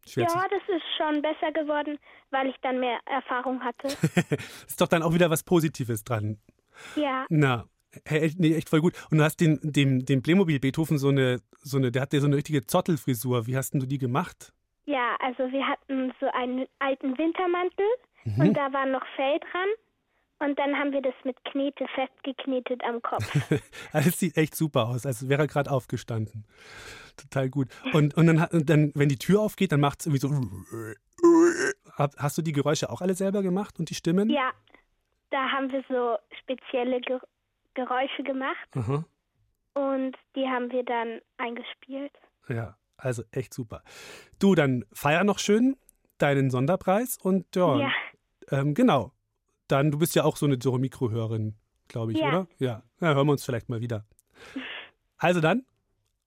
[0.07, 1.99] schwer ja, das ist schon besser geworden,
[2.31, 3.89] weil ich dann mehr Erfahrung hatte.
[4.67, 6.39] Ist doch dann auch wieder was Positives dran.
[6.97, 7.65] ja, Na,
[8.05, 8.95] hey, echt- nee, echt voll gut.
[9.11, 12.21] Und du hast den, dem, dem Playmobil Beethoven so eine, so eine, der hat ja
[12.21, 13.47] so eine richtige Zottelfrisur.
[13.47, 14.53] Wie hast denn du die gemacht?
[14.89, 17.87] ja, also wir hatten so einen alten Wintermantel
[18.39, 19.69] und da war noch Fell dran.
[20.39, 23.25] Und dann haben wir das mit Knete festgeknetet am Kopf.
[23.93, 26.45] Also es sieht echt super aus, als wäre er gerade aufgestanden.
[27.17, 27.69] Total gut.
[27.95, 32.11] Und, und dann, dann, wenn die Tür aufgeht, dann macht es irgendwie so.
[32.19, 34.29] Hast du die Geräusche auch alle selber gemacht und die Stimmen?
[34.31, 34.53] Ja,
[35.31, 37.21] da haben wir so spezielle Ger
[37.77, 39.05] Geräusche gemacht Aha.
[39.75, 42.13] und die haben wir dann eingespielt.
[42.49, 43.83] Ja, also echt super.
[44.41, 45.77] Du, dann feier noch schön
[46.19, 47.91] deinen Sonderpreis und ja, Ja,
[48.51, 49.13] Ähm, genau.
[49.69, 51.57] Dann, du bist ja auch so eine Doro Mikro-Hörerin,
[51.89, 52.29] glaube ich, Ja.
[52.29, 52.49] oder?
[52.59, 52.83] Ja.
[53.01, 53.15] ja.
[53.15, 54.05] Hören wir uns vielleicht mal wieder.
[55.19, 55.67] Also dann,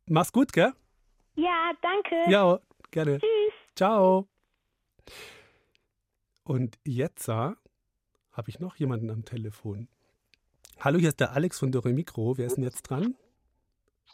[0.06, 0.74] mach's gut, gell?
[1.36, 2.30] ja, danke.
[2.32, 2.60] Ja,
[2.92, 3.18] gerne.
[3.20, 3.54] Tschüss.
[3.76, 4.28] Ciao.
[6.44, 7.58] Und jetzt habe
[8.48, 9.88] ich noch jemanden am Telefon.
[10.80, 12.38] Hallo, hier ist der Alex von Dore Mikro.
[12.38, 13.16] Wer ist denn jetzt dran?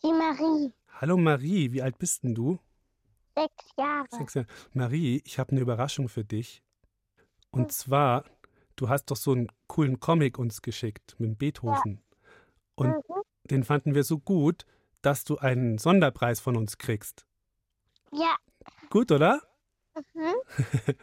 [0.04, 2.60] Die Marie, Hallo Marie, wie alt bist denn du?
[3.36, 4.06] sechs Jahre.
[4.12, 4.48] Sechs Jahre.
[4.74, 6.64] Marie, ich habe eine Überraschung für dich.
[7.52, 8.24] Und zwar,
[8.76, 12.02] du hast doch so einen coolen Comic uns geschickt mit Beethoven.
[12.76, 13.22] Und Mhm.
[13.50, 14.66] den fanden wir so gut,
[15.02, 17.26] dass du einen Sonderpreis von uns kriegst.
[18.12, 18.36] Ja,
[18.90, 19.42] Gut, oder?
[20.14, 20.34] mhm.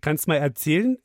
[0.00, 0.98] Kannst mal erzählen,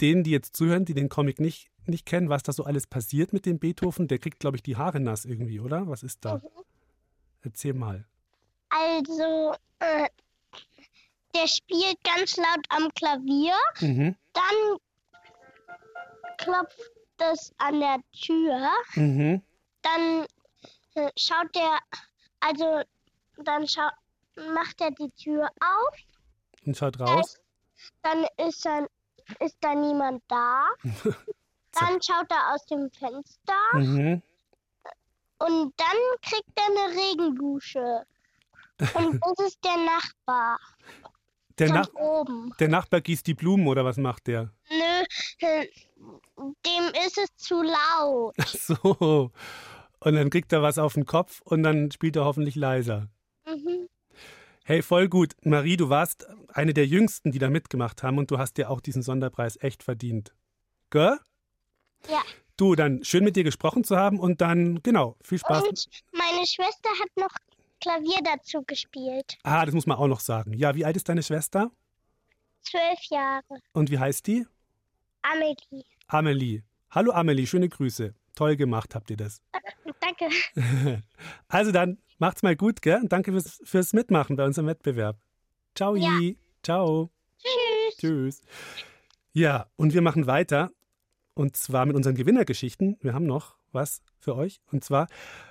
[0.00, 3.32] denen, die jetzt zuhören, die den Comic nicht, nicht kennen, was da so alles passiert
[3.32, 4.08] mit dem Beethoven?
[4.08, 5.86] Der kriegt, glaube ich, die Haare nass irgendwie, oder?
[5.88, 6.40] Was ist da?
[7.42, 8.04] Erzähl mal.
[8.68, 10.08] also äh,
[11.34, 14.16] der spielt ganz laut am Klavier, Mhm.
[14.32, 14.78] dann
[16.38, 16.80] klopft
[17.18, 19.42] es an der Tür, Mhm.
[19.82, 20.26] dann
[20.94, 21.78] äh, schaut der,
[22.40, 22.82] also
[23.44, 23.92] dann schaut,
[24.54, 25.94] macht er die Tür auf,
[26.64, 27.38] Und schaut raus.
[28.02, 28.86] dann ist, dann,
[29.40, 30.66] ist da niemand da,
[31.80, 34.22] dann schaut er aus dem Fenster Mhm.
[35.38, 38.04] und dann kriegt er eine Regendusche.
[38.94, 40.58] Und das ist der Nachbar
[41.58, 42.52] Der, Nach oben.
[42.60, 44.52] der Nachbar gießt die Blumen oder was macht der?
[44.68, 45.04] Nö,
[45.46, 45.66] äh,
[46.36, 48.34] dem ist es zu laut.
[48.38, 49.30] Ach so.
[50.00, 53.08] Und dann kriegt er was auf den Kopf und dann spielt er hoffentlich leiser.
[53.46, 53.88] Mhm.
[54.64, 55.34] Hey, voll gut.
[55.42, 58.80] Marie, du warst eine der jüngsten, die da mitgemacht haben und du hast dir auch
[58.80, 60.34] diesen Sonderpreis echt verdient.
[60.90, 61.18] Gell?
[62.08, 62.22] Ja.
[62.56, 65.62] Du, dann schön mit dir gesprochen zu haben und dann, genau, viel Spaß.
[65.64, 67.34] Und meine Schwester hat noch
[67.80, 69.36] Klavier dazu gespielt.
[69.42, 70.54] Ah, das muss man auch noch sagen.
[70.54, 71.70] Ja, wie alt ist deine Schwester?
[72.62, 73.60] Zwölf Jahre.
[73.72, 74.46] Und wie heißt die?
[75.22, 75.84] Amelie.
[76.08, 76.62] Amelie.
[76.90, 78.14] Hallo Amelie, schöne Grüße.
[78.34, 79.42] Toll gemacht habt ihr das.
[80.00, 80.28] Danke.
[81.48, 83.00] Also dann, macht's mal gut, gell?
[83.00, 85.18] Und danke fürs, fürs Mitmachen bei unserem Wettbewerb.
[85.74, 86.10] Ciao, Ja.
[86.62, 87.10] Ciao.
[87.38, 87.96] Tschüss.
[87.98, 88.42] Tschüss.
[89.32, 90.70] Ja, und wir machen weiter.
[91.36, 92.96] Und zwar mit unseren Gewinnergeschichten.
[93.02, 94.62] Wir haben noch was für euch.
[94.72, 95.06] Und zwar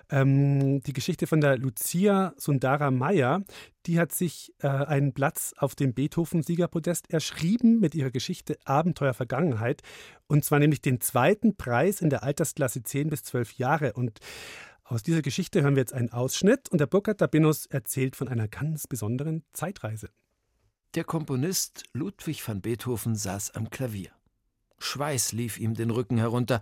[0.09, 3.43] ähm, die Geschichte von der Lucia Sundara Meyer.
[3.85, 9.83] Die hat sich äh, einen Platz auf dem Beethoven-Siegerpodest erschrieben mit ihrer Geschichte Abenteuer Vergangenheit.
[10.25, 13.93] Und zwar nämlich den zweiten Preis in der Altersklasse 10 bis 12 Jahre.
[13.93, 14.17] Und
[14.85, 16.67] aus dieser Geschichte hören wir jetzt einen Ausschnitt.
[16.69, 20.09] Und der Burkhard Dabinus erzählt von einer ganz besonderen Zeitreise.
[20.95, 24.09] Der Komponist Ludwig van Beethoven saß am Klavier.
[24.79, 26.61] Schweiß lief ihm den Rücken herunter.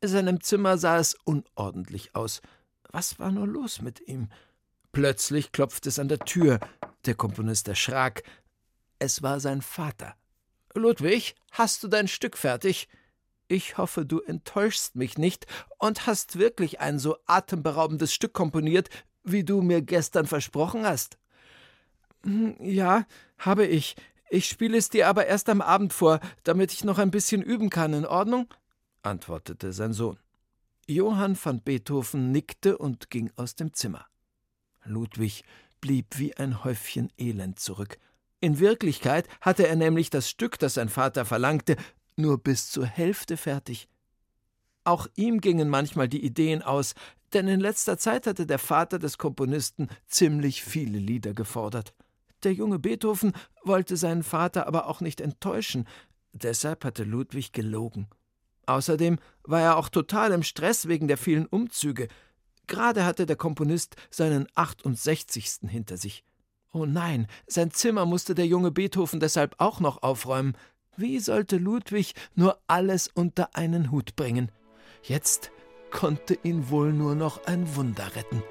[0.00, 2.42] In seinem Zimmer sah es unordentlich aus.
[2.90, 4.28] Was war nur los mit ihm?
[4.92, 6.60] Plötzlich klopfte es an der Tür.
[7.06, 8.22] Der Komponist erschrak.
[8.98, 10.14] Es war sein Vater.
[10.74, 12.88] Ludwig, hast du dein Stück fertig?
[13.48, 15.46] Ich hoffe, du enttäuschst mich nicht
[15.78, 18.88] und hast wirklich ein so atemberaubendes Stück komponiert,
[19.22, 21.18] wie du mir gestern versprochen hast.
[22.24, 23.06] Hm, Ja,
[23.38, 23.96] habe ich.
[24.30, 27.70] Ich spiele es dir aber erst am Abend vor, damit ich noch ein bisschen üben
[27.70, 28.46] kann, in Ordnung?
[29.02, 30.18] antwortete sein Sohn.
[30.86, 34.06] Johann van Beethoven nickte und ging aus dem Zimmer.
[34.84, 35.44] Ludwig
[35.80, 37.98] blieb wie ein Häufchen Elend zurück.
[38.40, 41.76] In Wirklichkeit hatte er nämlich das Stück, das sein Vater verlangte,
[42.16, 43.88] nur bis zur Hälfte fertig.
[44.84, 46.94] Auch ihm gingen manchmal die Ideen aus,
[47.32, 51.94] denn in letzter Zeit hatte der Vater des Komponisten ziemlich viele Lieder gefordert.
[52.44, 53.32] Der junge Beethoven
[53.64, 55.86] wollte seinen Vater aber auch nicht enttäuschen,
[56.32, 58.08] deshalb hatte Ludwig gelogen.
[58.66, 62.08] Außerdem war er auch total im Stress wegen der vielen Umzüge.
[62.66, 65.60] Gerade hatte der Komponist seinen 68.
[65.68, 66.24] hinter sich.
[66.72, 70.56] Oh nein, sein Zimmer musste der junge Beethoven deshalb auch noch aufräumen.
[70.96, 74.50] Wie sollte Ludwig nur alles unter einen Hut bringen?
[75.02, 75.50] Jetzt
[75.90, 78.42] konnte ihn wohl nur noch ein Wunder retten.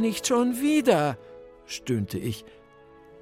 [0.00, 1.18] Nicht schon wieder,
[1.66, 2.46] stöhnte ich.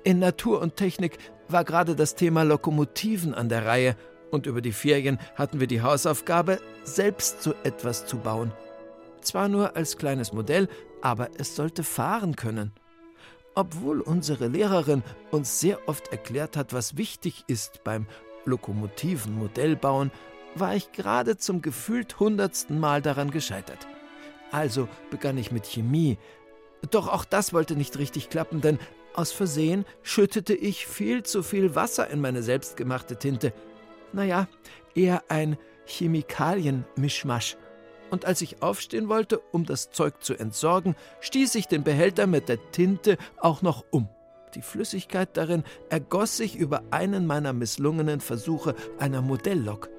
[0.04, 1.18] In Natur und Technik
[1.48, 3.96] war gerade das Thema Lokomotiven an der Reihe,
[4.30, 8.52] und über die Ferien hatten wir die Hausaufgabe, selbst so etwas zu bauen.
[9.22, 10.68] Zwar nur als kleines Modell,
[11.02, 12.70] aber es sollte fahren können.
[13.56, 15.02] Obwohl unsere Lehrerin
[15.32, 18.06] uns sehr oft erklärt hat, was wichtig ist beim
[18.44, 20.12] Lokomotiven-Modellbauen,
[20.54, 23.88] war ich gerade zum gefühlt hundertsten Mal daran gescheitert.
[24.52, 26.18] Also begann ich mit Chemie.
[26.90, 28.78] Doch auch das wollte nicht richtig klappen, denn
[29.14, 33.52] aus Versehen schüttete ich viel zu viel Wasser in meine selbstgemachte Tinte.
[34.12, 34.48] Naja,
[34.94, 37.56] eher ein Chemikalien-Mischmasch.
[38.10, 42.48] Und als ich aufstehen wollte, um das Zeug zu entsorgen, stieß ich den Behälter mit
[42.48, 44.08] der Tinte auch noch um.
[44.54, 49.90] Die Flüssigkeit darin ergoss sich über einen meiner misslungenen Versuche einer Modelllok.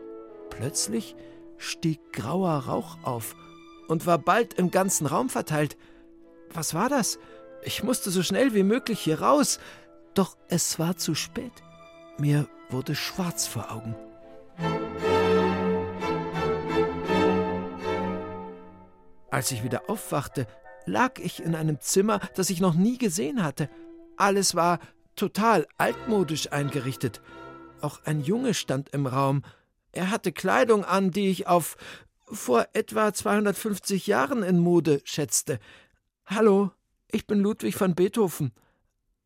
[0.50, 1.16] Plötzlich
[1.58, 3.36] stieg grauer Rauch auf
[3.88, 5.78] und war bald im ganzen Raum verteilt.
[6.54, 7.20] Was war das?
[7.64, 9.60] Ich musste so schnell wie möglich hier raus.
[10.14, 11.52] Doch es war zu spät.
[12.18, 13.96] Mir wurde schwarz vor Augen.
[19.32, 20.48] Als ich wieder aufwachte,
[20.86, 23.70] lag ich in einem Zimmer, das ich noch nie gesehen hatte.
[24.18, 24.80] Alles war
[25.16, 27.22] total altmodisch eingerichtet.
[27.82, 29.44] Auch ein Junge stand im Raum.
[29.92, 31.78] Er hatte Kleidung an, die ich auf
[32.32, 35.60] vor etwa 250 Jahren in Mode schätzte.
[36.32, 36.72] Hallo,
[37.12, 38.52] ich bin Ludwig van Beethoven.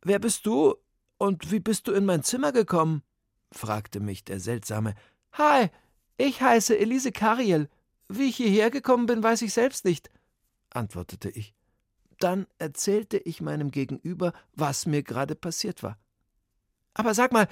[0.04, 0.76] Wer bist du
[1.18, 3.04] und wie bist du in mein Zimmer gekommen?
[3.52, 4.96] fragte mich der Seltsame.
[5.34, 5.70] Hi,
[6.16, 7.68] ich heiße Elise Kariel.
[8.08, 10.12] Wie ich hierher gekommen bin, weiß ich selbst nicht,
[10.70, 11.54] antwortete ich.
[12.20, 16.00] Dann erzählte ich meinem Gegenüber, was mir gerade passiert war.
[16.94, 17.50] Aber sag mal,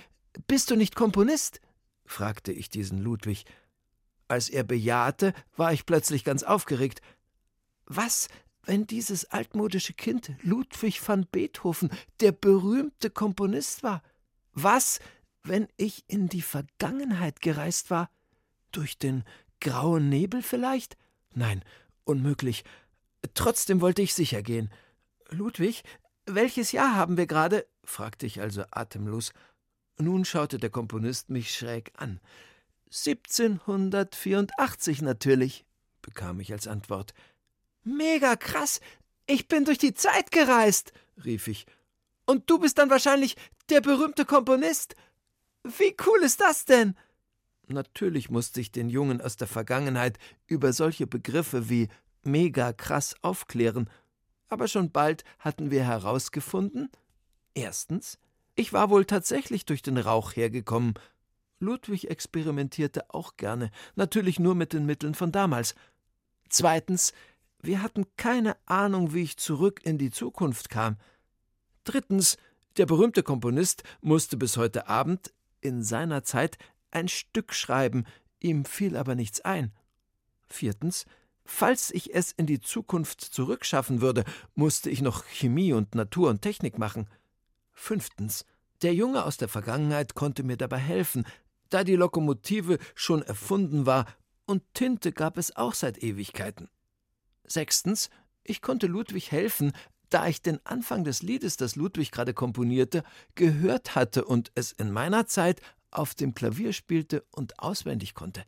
[0.48, 1.60] bist du nicht Komponist?
[2.06, 3.44] fragte ich diesen Ludwig.
[4.30, 7.02] Als er bejahte, war ich plötzlich ganz aufgeregt.
[7.86, 8.30] Was,
[8.64, 11.90] wenn dieses altmodische Kind Ludwig van Beethoven
[12.20, 14.02] der berühmte Komponist war?
[14.54, 15.00] Was,
[15.44, 18.10] wenn ich in die Vergangenheit gereist war?
[18.72, 19.24] Durch den
[19.60, 20.98] grauen Nebel vielleicht?
[21.34, 21.64] Nein,
[22.04, 22.64] unmöglich.
[23.34, 24.72] Trotzdem wollte ich sicher gehen.
[25.30, 25.84] Ludwig,
[26.26, 27.68] welches Jahr haben wir gerade?
[27.84, 29.34] fragte ich also atemlos.
[29.98, 32.20] Nun schaute der Komponist mich schräg an.
[32.88, 35.66] 1784 natürlich,
[36.02, 37.14] bekam ich als Antwort.
[37.84, 38.80] Mega krass!
[39.28, 40.92] Ich bin durch die Zeit gereist,
[41.24, 41.66] rief ich.
[42.26, 43.36] Und du bist dann wahrscheinlich
[43.70, 44.96] der berühmte Komponist?
[45.64, 46.96] Wie cool ist das denn?
[47.68, 50.18] Natürlich musste ich den Jungen aus der Vergangenheit
[50.48, 51.88] über solche Begriffe wie
[52.24, 53.90] mega krass aufklären,
[54.50, 56.90] aber schon bald hatten wir herausgefunden:
[57.54, 58.20] erstens,
[58.56, 60.96] ich war wohl tatsächlich durch den Rauch hergekommen.
[61.60, 65.76] Ludwig experimentierte auch gerne, natürlich nur mit den Mitteln von damals.
[66.50, 67.14] Zweitens,
[67.62, 70.98] wir hatten keine Ahnung, wie ich zurück in die Zukunft kam.
[71.84, 72.38] Drittens,
[72.78, 76.58] der berühmte Komponist musste bis heute Abend in seiner Zeit
[76.90, 78.06] ein Stück schreiben,
[78.40, 79.72] ihm fiel aber nichts ein.
[80.48, 81.06] Viertens,
[81.46, 86.42] falls ich es in die Zukunft zurückschaffen würde, musste ich noch Chemie und Natur und
[86.42, 87.08] Technik machen.
[87.74, 88.46] Fünftens,
[88.82, 91.26] der Junge aus der Vergangenheit konnte mir dabei helfen,
[91.70, 94.06] da die Lokomotive schon erfunden war
[94.46, 96.70] und Tinte gab es auch seit Ewigkeiten.
[97.52, 98.10] Sechstens,
[98.44, 99.74] ich konnte Ludwig helfen,
[100.10, 103.04] da ich den Anfang des Liedes, das Ludwig gerade komponierte,
[103.36, 108.44] gehört hatte und es in meiner Zeit auf dem Klavier spielte und auswendig konnte.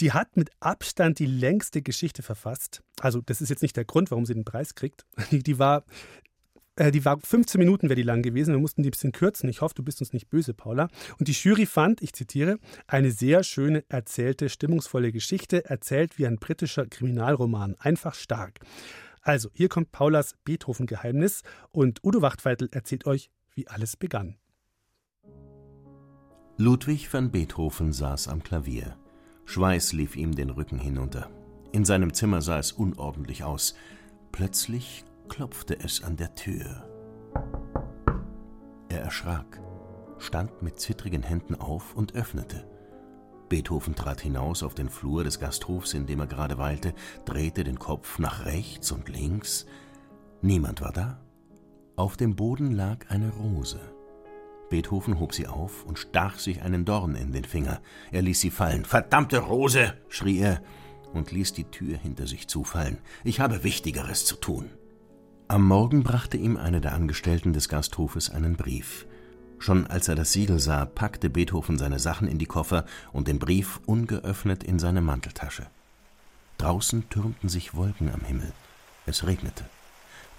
[0.00, 2.82] Die hat mit Abstand die längste Geschichte verfasst.
[3.00, 5.04] Also, das ist jetzt nicht der Grund, warum sie den Preis kriegt.
[5.30, 5.84] Die war
[6.78, 8.54] die war 15 Minuten wäre die lang gewesen.
[8.54, 9.48] Wir mussten die ein bisschen kürzen.
[9.48, 10.88] Ich hoffe, du bist uns nicht böse, Paula.
[11.18, 16.36] Und die Jury fand, ich zitiere, eine sehr schöne erzählte, stimmungsvolle Geschichte, erzählt wie ein
[16.36, 17.76] britischer Kriminalroman.
[17.78, 18.60] Einfach stark.
[19.20, 24.36] Also, hier kommt Paulas Beethoven-Geheimnis und Udo Wachtweitel erzählt euch, wie alles begann.
[26.56, 28.96] Ludwig van Beethoven saß am Klavier.
[29.44, 31.30] Schweiß lief ihm den Rücken hinunter.
[31.72, 33.74] In seinem Zimmer sah es unordentlich aus.
[34.32, 36.86] Plötzlich klopfte es an der Tür.
[38.90, 39.62] Er erschrak,
[40.18, 42.68] stand mit zittrigen Händen auf und öffnete.
[43.48, 46.92] Beethoven trat hinaus auf den Flur des Gasthofs, in dem er gerade weilte,
[47.24, 49.64] drehte den Kopf nach rechts und links.
[50.42, 51.22] Niemand war da.
[51.96, 53.80] Auf dem Boden lag eine Rose.
[54.68, 57.80] Beethoven hob sie auf und stach sich einen Dorn in den Finger.
[58.10, 58.84] Er ließ sie fallen.
[58.84, 59.94] Verdammte Rose!
[60.10, 60.60] schrie er
[61.14, 62.98] und ließ die Tür hinter sich zufallen.
[63.24, 64.68] Ich habe Wichtigeres zu tun.
[65.52, 69.04] Am Morgen brachte ihm eine der Angestellten des Gasthofes einen Brief.
[69.58, 73.38] Schon als er das Siegel sah, packte Beethoven seine Sachen in die Koffer und den
[73.38, 75.66] Brief ungeöffnet in seine Manteltasche.
[76.56, 78.50] Draußen türmten sich Wolken am Himmel.
[79.04, 79.66] Es regnete.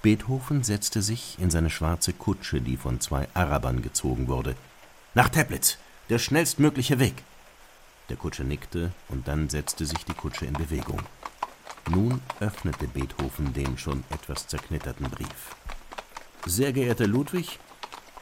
[0.01, 4.55] Beethoven setzte sich in seine schwarze Kutsche, die von zwei Arabern gezogen wurde.
[5.13, 5.77] Nach Teplitz,
[6.09, 7.21] der schnellstmögliche Weg.
[8.09, 11.03] Der Kutscher nickte, und dann setzte sich die Kutsche in Bewegung.
[11.89, 15.55] Nun öffnete Beethoven den schon etwas zerknitterten Brief.
[16.45, 17.59] Sehr geehrter Ludwig,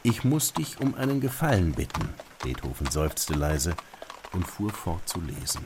[0.04, 2.10] ich muss dich um einen Gefallen bitten.
[2.44, 3.76] Beethoven seufzte leise
[4.34, 5.66] und fuhr fort zu lesen.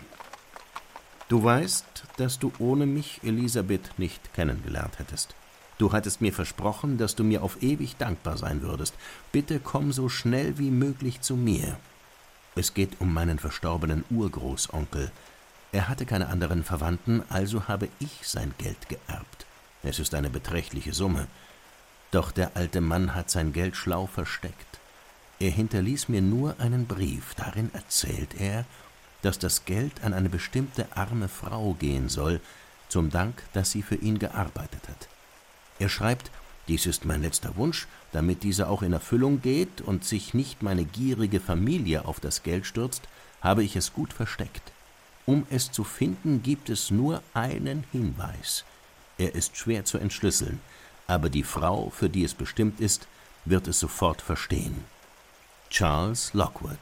[1.29, 5.35] Du weißt, dass du ohne mich Elisabeth nicht kennengelernt hättest.
[5.77, 8.93] Du hattest mir versprochen, dass du mir auf ewig dankbar sein würdest.
[9.31, 11.77] Bitte komm so schnell wie möglich zu mir.
[12.55, 15.11] Es geht um meinen verstorbenen Urgroßonkel,
[15.75, 19.45] er hatte keine anderen Verwandten, also habe ich sein Geld geerbt.
[19.83, 21.27] Es ist eine beträchtliche Summe.
[22.11, 24.79] Doch der alte Mann hat sein Geld schlau versteckt.
[25.37, 28.63] Er hinterließ mir nur einen Brief, darin erzählt er,
[29.21, 32.39] dass das Geld an eine bestimmte arme Frau gehen soll,
[32.87, 35.09] zum Dank, dass sie für ihn gearbeitet hat.
[35.79, 36.31] Er schreibt,
[36.69, 40.85] Dies ist mein letzter Wunsch, damit dieser auch in Erfüllung geht und sich nicht meine
[40.85, 43.03] gierige Familie auf das Geld stürzt,
[43.41, 44.71] habe ich es gut versteckt.
[45.25, 48.63] Um es zu finden, gibt es nur einen Hinweis.
[49.17, 50.59] Er ist schwer zu entschlüsseln,
[51.07, 53.07] aber die Frau, für die es bestimmt ist,
[53.45, 54.83] wird es sofort verstehen.
[55.69, 56.79] Charles Lockwood.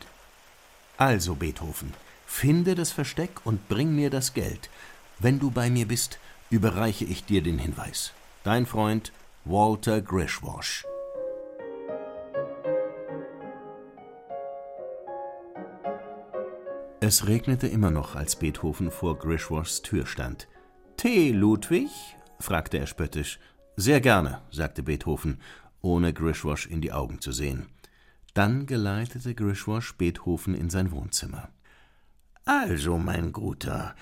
[0.98, 1.94] Also, Beethoven,
[2.26, 4.70] finde das Versteck und bring mir das Geld.
[5.20, 6.20] Wenn du bei mir bist,
[6.50, 8.12] überreiche ich dir den Hinweis.
[8.44, 9.12] Dein Freund
[9.46, 10.86] Walter Grishwash.
[17.06, 20.48] Es regnete immer noch, als Beethoven vor Grishwashs Tür stand.
[20.96, 21.90] Tee, Ludwig?
[22.40, 23.42] fragte er spöttisch.
[23.76, 25.42] Sehr gerne, sagte Beethoven,
[25.82, 27.66] ohne Grishwash in die Augen zu sehen.
[28.34, 31.50] Dann geleitete Grishwash Beethoven in sein Wohnzimmer.
[32.46, 33.96] Also, mein Guter.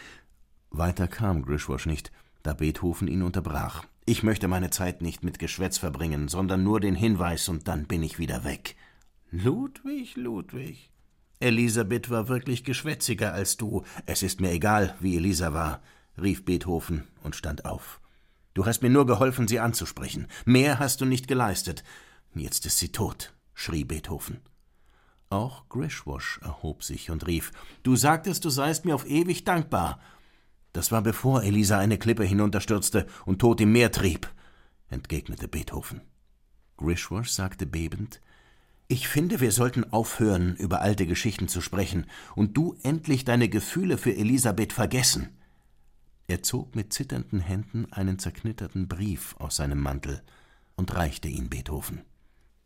[0.69, 2.11] Weiter kam Grishwash nicht,
[2.43, 3.83] da Beethoven ihn unterbrach.
[4.05, 8.03] Ich möchte meine Zeit nicht mit Geschwätz verbringen, sondern nur den Hinweis, und dann bin
[8.03, 8.75] ich wieder weg.
[9.31, 10.90] Ludwig, Ludwig.
[11.41, 13.83] Elisabeth war wirklich geschwätziger als du.
[14.05, 15.81] Es ist mir egal, wie Elisa war,
[16.21, 17.99] rief Beethoven und stand auf.
[18.53, 20.27] Du hast mir nur geholfen, sie anzusprechen.
[20.45, 21.83] Mehr hast du nicht geleistet.
[22.35, 24.39] Jetzt ist sie tot, schrie Beethoven.
[25.29, 27.51] Auch Grishwash erhob sich und rief:
[27.83, 29.99] Du sagtest, du seist mir auf ewig dankbar.
[30.73, 34.29] Das war bevor Elisa eine Klippe hinunterstürzte und tot im Meer trieb,
[34.89, 36.01] entgegnete Beethoven.
[36.77, 38.21] Grishwash sagte bebend
[38.91, 43.97] Ich finde, wir sollten aufhören, über alte Geschichten zu sprechen und du endlich deine Gefühle
[43.97, 45.29] für Elisabeth vergessen.
[46.27, 50.21] Er zog mit zitternden Händen einen zerknitterten Brief aus seinem Mantel
[50.75, 52.01] und reichte ihn Beethoven.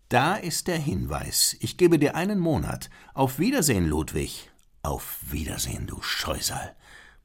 [0.10, 1.58] Da ist der Hinweis.
[1.60, 2.90] Ich gebe dir einen Monat.
[3.14, 4.50] Auf Wiedersehen, Ludwig.
[4.82, 6.76] Auf Wiedersehen, du Scheusal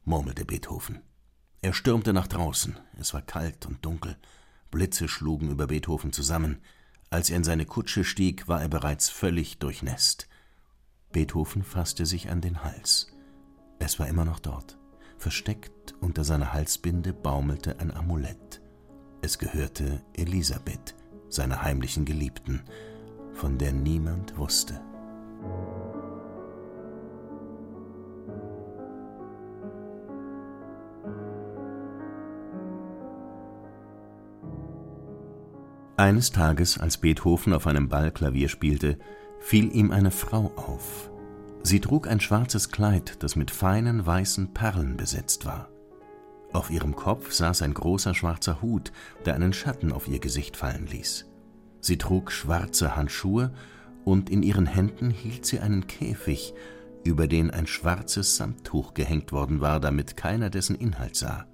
[0.05, 1.01] murmelte Beethoven.
[1.63, 2.79] Er stürmte nach draußen.
[2.99, 4.19] Es war kalt und dunkel.
[4.71, 6.61] Blitze schlugen über Beethoven zusammen.
[7.11, 10.29] Als er in seine Kutsche stieg, war er bereits völlig durchnässt.
[11.11, 13.09] Beethoven fasste sich an den Hals.
[13.81, 14.79] Es war immer noch dort.
[15.19, 18.63] Versteckt unter seiner Halsbinde baumelte ein Amulett.
[19.23, 20.95] Es gehörte Elisabeth,
[21.29, 22.63] seiner heimlichen Geliebten,
[23.35, 24.81] von der niemand wusste.
[36.01, 38.99] Eines Tages, als Beethoven auf einem Ball Klavier spielte,
[39.39, 41.11] fiel ihm eine Frau auf.
[41.63, 45.69] Sie trug ein schwarzes Kleid, das mit feinen weißen Perlen besetzt war.
[46.55, 48.93] Auf ihrem Kopf saß ein großer schwarzer Hut,
[49.27, 51.27] der einen Schatten auf ihr Gesicht fallen ließ.
[51.83, 53.53] Sie trug schwarze Handschuhe
[54.03, 56.55] und in ihren Händen hielt sie einen Käfig,
[57.05, 61.45] über den ein schwarzes Samttuch gehängt worden war, damit keiner dessen Inhalt sah.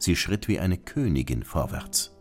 [0.00, 2.13] Sie schritt wie eine Königin vorwärts.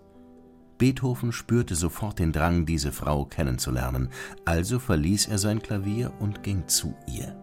[0.84, 4.10] Beethoven spürte sofort den Drang, diese Frau kennenzulernen,
[4.44, 7.38] also verließ er sein Klavier und ging zu ihr.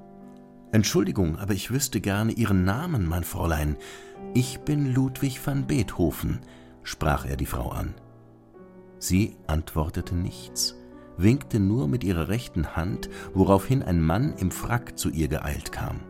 [0.73, 3.79] Entschuldigung, aber ich wüsste gerne Ihren Namen, mein Fräulein.
[4.35, 6.41] Ich bin Ludwig van Beethoven,
[6.83, 7.95] sprach er die Frau an.
[8.99, 10.77] Sie antwortete nichts,
[11.17, 16.01] winkte nur mit ihrer rechten Hand, woraufhin ein Mann im Frack zu ihr geeilt kam.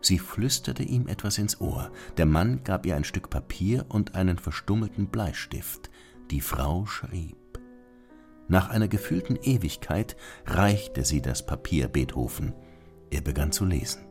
[0.00, 4.38] Sie flüsterte ihm etwas ins Ohr, der Mann gab ihr ein Stück Papier und einen
[4.38, 5.90] verstummelten Bleistift,
[6.30, 7.36] die Frau schrieb.
[8.48, 10.16] Nach einer gefühlten Ewigkeit
[10.46, 12.54] reichte sie das Papier Beethoven.
[13.10, 14.02] Er begann zu lesen.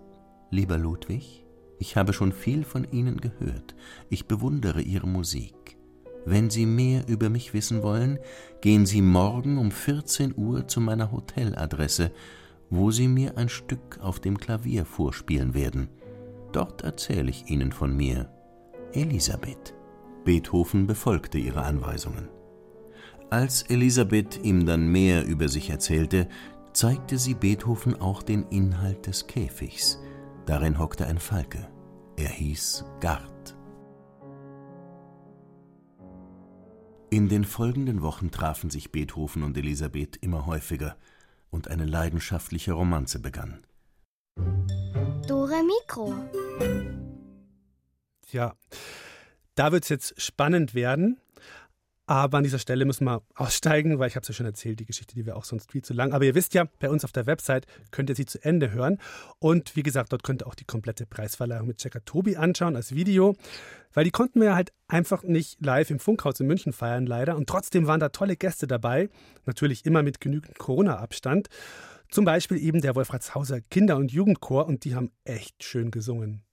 [0.51, 1.45] Lieber Ludwig,
[1.80, 3.76] ich habe schon viel von Ihnen gehört.
[4.09, 5.78] Ich bewundere Ihre Musik.
[6.26, 8.20] Wenn Sie mehr über mich wissen wollen,
[8.61, 12.11] gehen Sie morgen um 14 Uhr zu meiner Hoteladresse,
[12.70, 15.89] wo Sie mir ein Stück auf dem Klavier vorspielen werden.
[16.51, 18.30] Dort erzähle ich Ihnen von mir.
[18.93, 19.76] Elisabeth.
[20.26, 22.28] Beethoven befolgte ihre Anweisungen.
[23.30, 26.28] Als Elisabeth ihm dann mehr über sich erzählte,
[26.73, 29.99] zeigte sie Beethoven auch den Inhalt des Käfigs.
[30.45, 31.69] Darin hockte ein Falke.
[32.17, 33.55] Er hieß Gard.
[37.09, 40.97] In den folgenden Wochen trafen sich Beethoven und Elisabeth immer häufiger
[41.49, 43.65] und eine leidenschaftliche Romanze begann.
[45.28, 46.13] Dore Mikro.
[48.32, 48.55] Ja,
[49.55, 51.17] da wird es jetzt spannend werden.
[52.07, 54.85] Aber an dieser Stelle müssen wir aussteigen, weil ich habe es ja schon erzählt, die
[54.85, 56.13] Geschichte, die wäre auch sonst viel zu lang.
[56.13, 58.99] Aber ihr wisst ja, bei uns auf der Website könnt ihr sie zu Ende hören.
[59.39, 62.93] Und wie gesagt, dort könnt ihr auch die komplette Preisverleihung mit Checker Tobi anschauen als
[62.93, 63.35] Video.
[63.91, 67.35] Weil die konnten wir halt einfach nicht live im Funkhaus in München feiern, leider.
[67.35, 69.09] Und trotzdem waren da tolle Gäste dabei.
[69.45, 71.47] Natürlich immer mit genügend Corona-Abstand.
[72.11, 74.67] Zum Beispiel eben der Wolfratshauser Kinder- und Jugendchor.
[74.67, 76.44] Und die haben echt schön gesungen.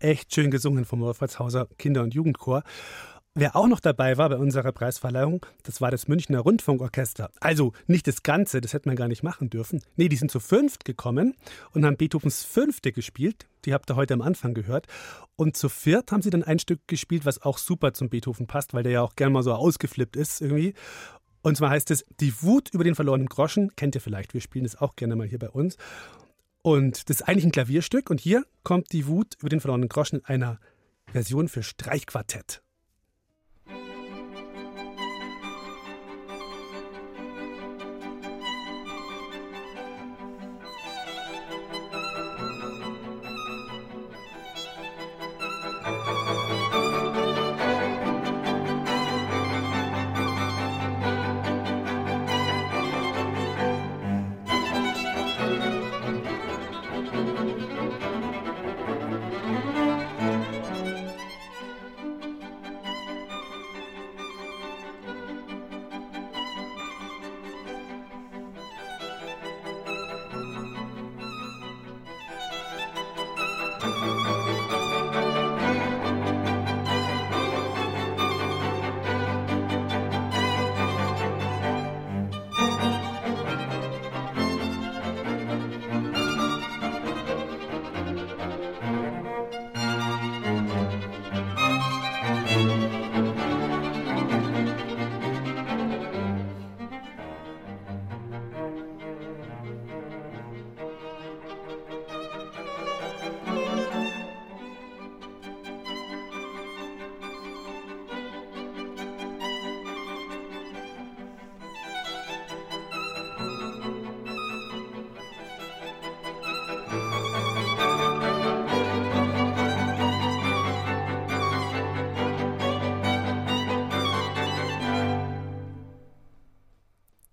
[0.00, 2.62] Echt schön gesungen vom Wolfratshauser Kinder- und Jugendchor.
[3.34, 7.30] Wer auch noch dabei war bei unserer Preisverleihung, das war das Münchner Rundfunkorchester.
[7.38, 9.84] Also nicht das Ganze, das hätte man gar nicht machen dürfen.
[9.94, 11.36] Nee, die sind zu fünft gekommen
[11.72, 13.46] und haben Beethovens Fünfte gespielt.
[13.64, 14.88] Die habt ihr heute am Anfang gehört.
[15.36, 18.74] Und zu viert haben sie dann ein Stück gespielt, was auch super zum Beethoven passt,
[18.74, 20.74] weil der ja auch gern mal so ausgeflippt ist irgendwie.
[21.42, 23.76] Und zwar heißt es Die Wut über den verlorenen Groschen.
[23.76, 25.76] Kennt ihr vielleicht, wir spielen das auch gerne mal hier bei uns.
[26.62, 28.10] Und das ist eigentlich ein Klavierstück.
[28.10, 30.60] Und hier kommt die Wut über den verlorenen Groschen in einer
[31.12, 32.62] Version für Streichquartett.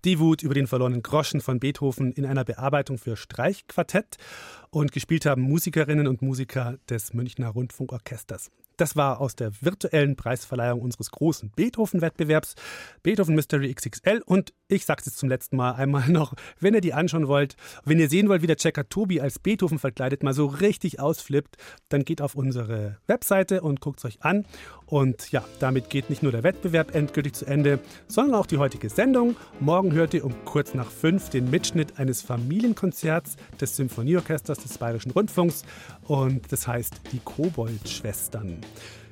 [0.08, 4.16] Die Wut über den verlorenen Groschen von Beethoven in einer Bearbeitung für Streichquartett
[4.70, 8.50] und gespielt haben Musikerinnen und Musiker des Münchner Rundfunkorchesters.
[8.78, 12.54] Das war aus der virtuellen Preisverleihung unseres großen Beethoven-Wettbewerbs,
[13.02, 14.22] Beethoven Mystery XXL.
[14.24, 17.56] Und ich sage es jetzt zum letzten Mal einmal noch, wenn ihr die anschauen wollt,
[17.84, 21.56] wenn ihr sehen wollt, wie der Checker Tobi als Beethoven verkleidet mal so richtig ausflippt,
[21.88, 24.46] dann geht auf unsere Webseite und guckt es euch an.
[24.86, 28.88] Und ja, damit geht nicht nur der Wettbewerb endgültig zu Ende, sondern auch die heutige
[28.88, 29.34] Sendung.
[29.58, 35.10] Morgen hört ihr um kurz nach fünf den Mitschnitt eines Familienkonzerts des Symphonieorchesters des Bayerischen
[35.10, 35.64] Rundfunks.
[36.04, 38.60] Und das heißt die Kobold-Schwestern.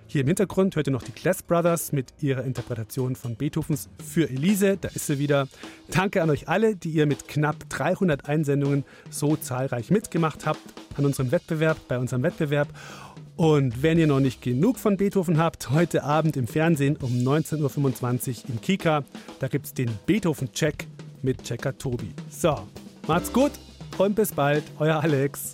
[0.09, 4.31] Hier im Hintergrund hört ihr noch die Glass Brothers mit ihrer Interpretation von Beethovens Für
[4.31, 4.79] Elise.
[4.81, 5.49] Da ist sie wieder.
[5.91, 10.61] Danke an euch alle, die ihr mit knapp 300 Einsendungen so zahlreich mitgemacht habt
[10.97, 12.69] an unserem Wettbewerb, bei unserem Wettbewerb.
[13.37, 18.45] Und wenn ihr noch nicht genug von Beethoven habt, heute Abend im Fernsehen um 19.25
[18.45, 19.05] Uhr im Kika,
[19.41, 20.87] da gibt es den Beethoven-Check
[21.21, 22.15] mit Checker Tobi.
[22.31, 22.67] So,
[23.07, 23.53] macht's gut
[23.99, 25.53] und bis bald, euer Alex.